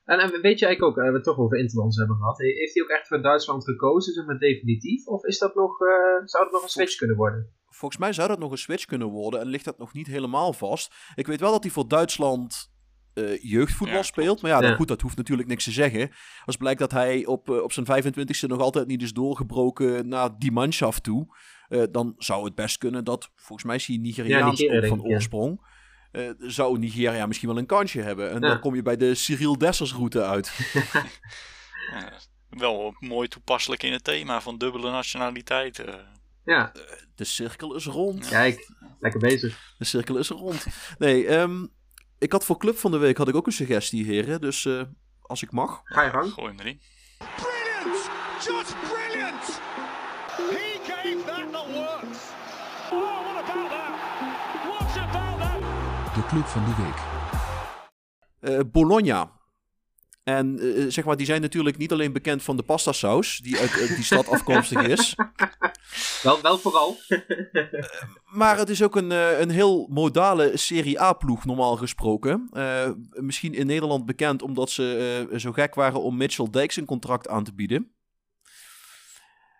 [0.03, 2.73] En, en weet je eigenlijk ook, uh, we het toch over Interlands hebben gehad, heeft
[2.73, 5.07] hij ook echt voor Duitsland gekozen, zeg maar definitief?
[5.07, 5.87] Of is dat nog, uh,
[6.23, 7.53] zou het nog een switch kunnen worden?
[7.69, 10.53] Volgens mij zou dat nog een switch kunnen worden en ligt dat nog niet helemaal
[10.53, 10.93] vast.
[11.15, 12.75] Ik weet wel dat hij voor Duitsland
[13.17, 14.41] uh, jeugdvoetbal speelt.
[14.41, 14.75] Maar ja, ja.
[14.75, 16.11] goed, dat hoeft natuurlijk niks te zeggen.
[16.45, 20.51] Als blijkt dat hij op, op zijn 25e nog altijd niet is doorgebroken naar die
[20.51, 21.27] manschaft toe.
[21.91, 25.59] dan zou het best kunnen dat, volgens mij is hij Nigeriaans ja, van oorsprong.
[26.11, 28.31] Uh, zou Nigeria misschien wel een kansje hebben.
[28.31, 30.51] En dan kom je bij de Cyril Dessers route uit.
[31.91, 32.11] ja,
[32.49, 36.05] wel mooi toepasselijk in het thema van dubbele nationaliteiten.
[36.43, 36.71] Ja.
[37.15, 38.27] De cirkel is rond.
[38.27, 39.73] Kijk, lekker bezig.
[39.77, 40.65] De cirkel is rond.
[40.97, 41.69] Nee, um,
[42.19, 44.41] ik had voor Club van de Week had ik ook een suggestie, heren.
[44.41, 44.81] Dus uh,
[45.21, 45.81] als ik mag.
[45.83, 46.31] Ga je gang.
[46.31, 46.79] Gooi hem erin.
[47.17, 48.09] Brilliant!
[48.43, 49.61] Just brilliant!
[50.37, 52.19] He gave that the works.
[52.91, 53.93] Oh, what about that?
[54.67, 56.15] What about that?
[56.15, 56.99] De Club van de Week.
[58.41, 59.36] Uh, Bologna.
[60.27, 63.57] En uh, zeg maar, die zijn natuurlijk niet alleen bekend van de pasta saus, die
[63.57, 65.15] uit uh, die stad afkomstig is.
[66.23, 66.97] Wel, wel vooral.
[67.07, 67.63] uh,
[68.25, 69.09] maar het is ook een,
[69.41, 72.49] een heel modale Serie A-ploeg, normaal gesproken.
[73.09, 77.43] misschien in Nederland bekend omdat ze zo gek waren om Mitchell Dijks een contract aan
[77.43, 77.91] te bieden.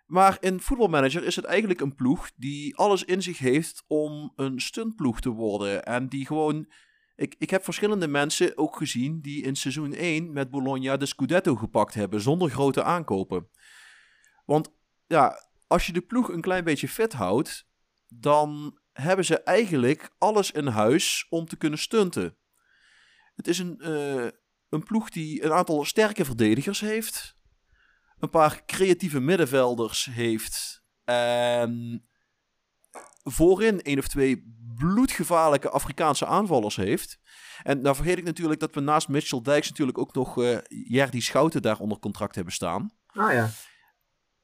[0.06, 4.60] Maar in voetbalmanager is het eigenlijk een ploeg die alles in zich heeft om een
[4.60, 5.84] stuntploeg te worden.
[5.84, 6.66] En die gewoon
[7.18, 11.54] ik, ik heb verschillende mensen ook gezien die in seizoen 1 met Bologna de Scudetto
[11.56, 13.48] gepakt hebben zonder grote aankopen.
[14.44, 14.72] Want
[15.06, 17.68] ja, als je de ploeg een klein beetje fit houdt,
[18.06, 22.36] dan hebben ze eigenlijk alles in huis om te kunnen stunten.
[23.34, 24.28] Het is een, uh,
[24.68, 27.36] een ploeg die een aantal sterke verdedigers heeft,
[28.18, 32.02] een paar creatieve middenvelders heeft en
[33.22, 37.18] voorin één of twee bloedgevaarlijke Afrikaanse aanvallers heeft.
[37.62, 41.20] En dan vergeet ik natuurlijk dat we naast Mitchell Dijks natuurlijk ook nog uh, Jerdy
[41.20, 42.90] Schouten daar onder contract hebben staan.
[43.06, 43.50] Ah ja.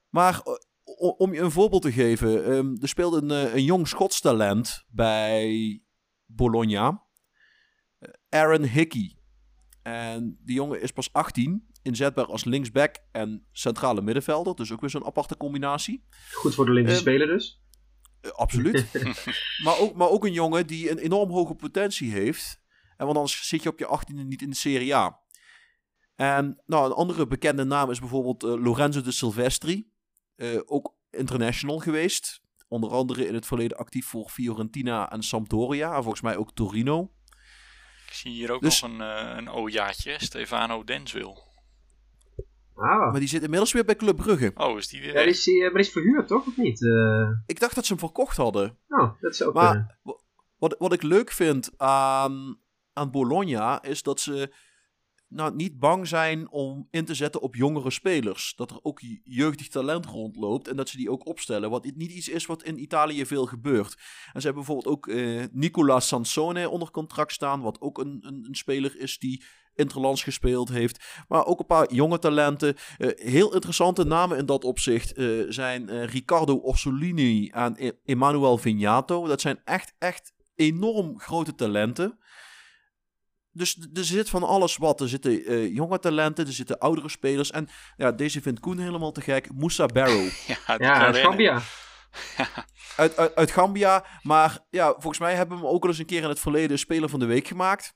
[0.08, 3.88] Maar uh, om je een voorbeeld te geven, um, er speelde een, uh, een jong
[3.88, 5.82] Schots talent bij
[6.26, 7.02] Bologna.
[8.28, 9.18] Aaron Hickey.
[9.82, 14.54] En die jongen is pas 18, inzetbaar als linksback en centrale middenvelder.
[14.54, 16.04] Dus ook weer zo'n aparte combinatie.
[16.32, 17.63] Goed voor de linkse um, speler dus.
[18.24, 18.86] Uh, absoluut.
[19.64, 22.62] maar, ook, maar ook een jongen die een enorm hoge potentie heeft.
[22.96, 25.20] En want anders zit je op je 18e niet in de Serie A.
[26.14, 29.92] En nou, een andere bekende naam is bijvoorbeeld uh, Lorenzo de Silvestri.
[30.36, 32.42] Uh, ook international geweest.
[32.68, 35.88] Onder andere in het verleden actief voor Fiorentina en Sampdoria.
[35.88, 37.12] En volgens mij ook Torino.
[38.06, 39.00] Ik zie hier ook dus, nog een,
[39.36, 40.16] een ojaatje.
[40.18, 41.53] Stefano Denswil.
[42.76, 43.10] Ah.
[43.10, 44.52] Maar die zit inmiddels weer bij Club Brugge.
[44.54, 45.14] Oh, is die weer?
[45.14, 46.46] Ja, die is, die, maar die is verhuurd, toch?
[46.46, 46.80] Of niet?
[46.80, 47.28] Uh...
[47.46, 48.78] Ik dacht dat ze hem verkocht hadden.
[48.88, 49.98] Oh, dat zou ook maar
[50.58, 52.58] wat, wat ik leuk vind aan,
[52.92, 54.52] aan Bologna is dat ze
[55.28, 58.54] nou, niet bang zijn om in te zetten op jongere spelers.
[58.56, 61.70] Dat er ook jeugdig talent rondloopt en dat ze die ook opstellen.
[61.70, 63.94] Wat niet iets is wat in Italië veel gebeurt.
[64.32, 67.60] En ze hebben bijvoorbeeld ook uh, Nicola Sansone onder contract staan.
[67.60, 69.44] Wat ook een, een, een speler is die
[69.74, 71.04] interlands gespeeld heeft.
[71.28, 72.76] Maar ook een paar jonge talenten.
[72.98, 78.58] Uh, heel interessante namen in dat opzicht uh, zijn uh, Riccardo Orsolini en e Emmanuel
[78.58, 79.26] Vignato.
[79.26, 82.18] Dat zijn echt, echt enorm grote talenten.
[83.54, 85.00] Dus er zit van alles wat.
[85.00, 87.50] Er zitten uh, jonge talenten, er zitten oudere spelers.
[87.50, 89.52] En ja, deze vindt Koen helemaal te gek.
[89.54, 90.28] Moussa Barrow.
[90.66, 91.62] ja, ja uit Gambia.
[92.96, 94.04] uit, uit, uit, Gambia.
[94.22, 96.78] Maar ja, volgens mij hebben we hem ook al eens een keer in het verleden
[96.78, 97.94] Speler van de Week gemaakt.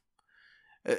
[0.82, 0.94] Uh,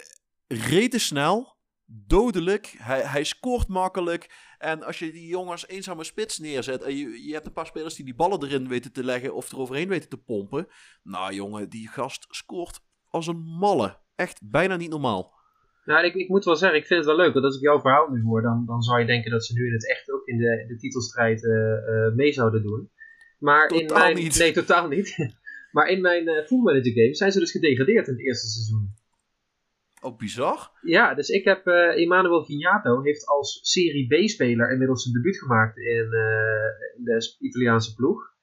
[0.50, 2.76] rete snel, dodelijk.
[2.78, 4.54] Hij, hij scoort makkelijk.
[4.58, 7.96] En als je die jongens eenzame spits neerzet en je, je hebt een paar spelers
[7.96, 10.68] die die ballen erin weten te leggen of er overheen weten te pompen.
[11.04, 12.80] Nou jongen, die gast scoort
[13.10, 13.98] als een malle.
[14.16, 15.38] Echt bijna niet normaal.
[15.86, 17.34] Nou, ik, ik moet wel zeggen, ik vind het wel leuk.
[17.34, 19.66] Want als ik jouw verhaal nu hoor, dan, dan zou je denken dat ze nu
[19.66, 22.90] in het echt ook in de, de titelstrijd uh, uh, mee zouden doen.
[23.40, 24.38] Maar totaal in mijn, niet.
[24.38, 25.18] Nee, totaal niet.
[25.76, 28.94] maar in mijn uh, Manager game zijn ze dus gedegradeerd in het eerste seizoen.
[30.02, 30.72] Oh, bizar.
[30.82, 35.78] Ja, dus ik heb uh, Emmanuel Vignato heeft als Serie B-speler inmiddels zijn debuut gemaakt
[35.78, 38.34] in, uh, in de Italiaanse ploeg.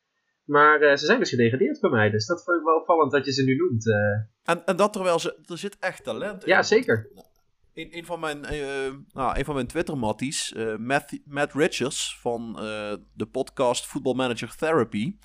[0.44, 3.24] Maar uh, ze zijn dus gedegradeerd bij mij, dus dat vind ik wel opvallend dat
[3.24, 3.86] je ze nu noemt.
[4.42, 6.48] En, en dat terwijl ze, er zit echt talent in.
[6.48, 7.10] Ja, zeker.
[7.74, 8.40] Een, een van mijn,
[9.12, 12.52] nou, een van mijn Twitter-matties, Matt, Matt Richards van
[13.12, 15.16] de podcast Football Manager Therapy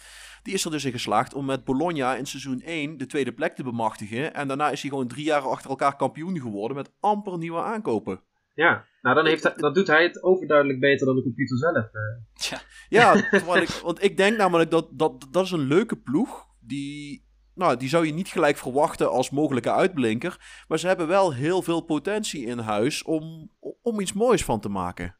[0.44, 3.56] die is er dus in geslaagd om met Bologna in seizoen 1 de tweede plek
[3.56, 4.34] te bemachtigen.
[4.34, 8.22] En daarna is hij gewoon drie jaar achter elkaar kampioen geworden met amper nieuwe aankopen.
[8.54, 11.90] Ja, nou dan, heeft hij, dan doet hij het overduidelijk beter dan de computer zelf.
[12.34, 13.14] Ja, ja
[13.62, 16.46] ik, want ik denk namelijk dat, dat dat is een leuke ploeg.
[16.60, 20.64] Die, nou, die zou je niet gelijk verwachten als mogelijke uitblinker.
[20.68, 23.52] Maar ze hebben wel heel veel potentie in huis om,
[23.82, 25.16] om iets moois van te maken.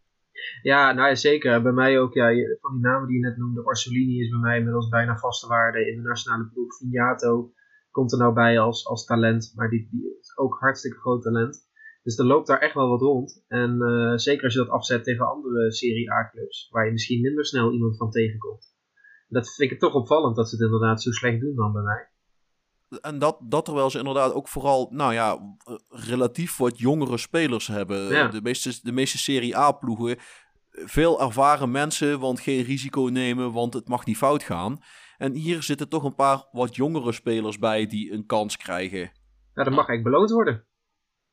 [0.62, 1.62] Ja, nou ja, zeker.
[1.62, 2.28] Bij mij ook, ja,
[2.62, 5.88] van die namen die je net noemde, Orsolini is bij mij inmiddels bijna vaste waarde
[5.88, 6.78] in de nationale ploeg.
[6.78, 7.54] Vignato
[7.92, 9.90] komt er nou bij als, als talent, maar die,
[10.20, 11.70] is ook hartstikke groot talent.
[12.04, 13.44] Dus er loopt daar echt wel wat rond.
[13.48, 17.46] En uh, zeker als je dat afzet tegen andere Serie A-clubs, waar je misschien minder
[17.46, 18.76] snel iemand van tegenkomt.
[19.28, 22.10] Dat vind ik toch opvallend dat ze het inderdaad zo slecht doen dan bij mij.
[23.02, 25.58] En dat, dat terwijl ze inderdaad ook vooral, nou ja,
[25.90, 28.08] relatief wat jongere spelers hebben.
[28.08, 28.28] Ja.
[28.28, 30.18] De, meeste, de meeste Serie A-ploegen,
[30.70, 34.80] veel ervaren mensen, want geen risico nemen, want het mag niet fout gaan.
[35.18, 39.00] En hier zitten toch een paar wat jongere spelers bij die een kans krijgen.
[39.54, 40.66] Ja, dat mag eigenlijk beloond worden.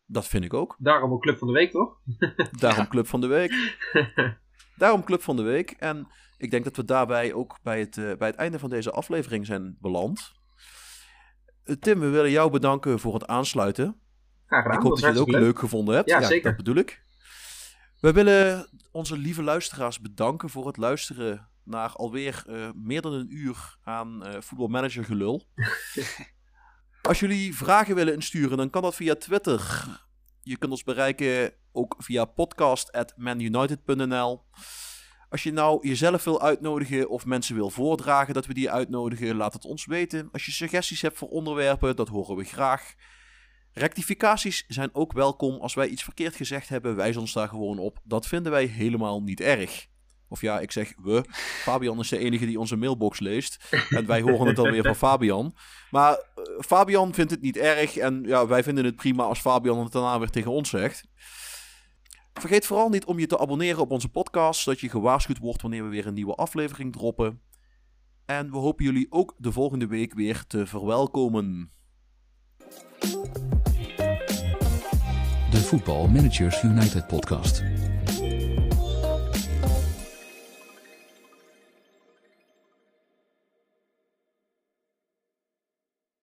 [0.06, 0.76] Dat vind ik ook.
[0.78, 2.00] Daarom ook Club van de Week, toch?
[2.60, 3.78] Daarom Club van de Week.
[4.76, 5.70] Daarom Club van de Week.
[5.70, 8.90] En ik denk dat we daarbij ook bij het, uh, bij het einde van deze
[8.90, 10.37] aflevering zijn beland.
[11.80, 14.00] Tim, we willen jou bedanken voor het aansluiten.
[14.46, 14.78] Graag gedaan.
[14.78, 15.40] Ik hoop dat je het ook leuk.
[15.40, 16.10] leuk gevonden hebt.
[16.10, 16.48] Ja, zeker.
[16.48, 17.02] Dat bedoel ik.
[18.00, 23.36] We willen onze lieve luisteraars bedanken voor het luisteren naar alweer uh, meer dan een
[23.36, 25.46] uur aan uh, voetbalmanager gelul.
[27.02, 29.84] Als jullie vragen willen insturen, dan kan dat via Twitter.
[30.42, 34.44] Je kunt ons bereiken ook via podcast.manunited.nl.
[35.30, 39.52] Als je nou jezelf wil uitnodigen of mensen wil voordragen dat we die uitnodigen, laat
[39.52, 40.28] het ons weten.
[40.32, 42.94] Als je suggesties hebt voor onderwerpen, dat horen we graag.
[43.72, 45.60] Rectificaties zijn ook welkom.
[45.60, 47.98] Als wij iets verkeerd gezegd hebben, wijs ons daar gewoon op.
[48.04, 49.86] Dat vinden wij helemaal niet erg.
[50.28, 51.24] Of ja, ik zeg we.
[51.62, 53.64] Fabian is de enige die onze mailbox leest.
[53.88, 55.54] En wij horen het dan weer van Fabian.
[55.90, 57.96] Maar uh, Fabian vindt het niet erg.
[57.96, 61.04] En ja, wij vinden het prima als Fabian het daarna weer tegen ons zegt.
[62.38, 64.60] Vergeet vooral niet om je te abonneren op onze podcast.
[64.60, 67.40] Zodat je gewaarschuwd wordt wanneer we weer een nieuwe aflevering droppen.
[68.26, 71.70] En we hopen jullie ook de volgende week weer te verwelkomen.
[75.50, 77.62] De Voetbal Managers United podcast.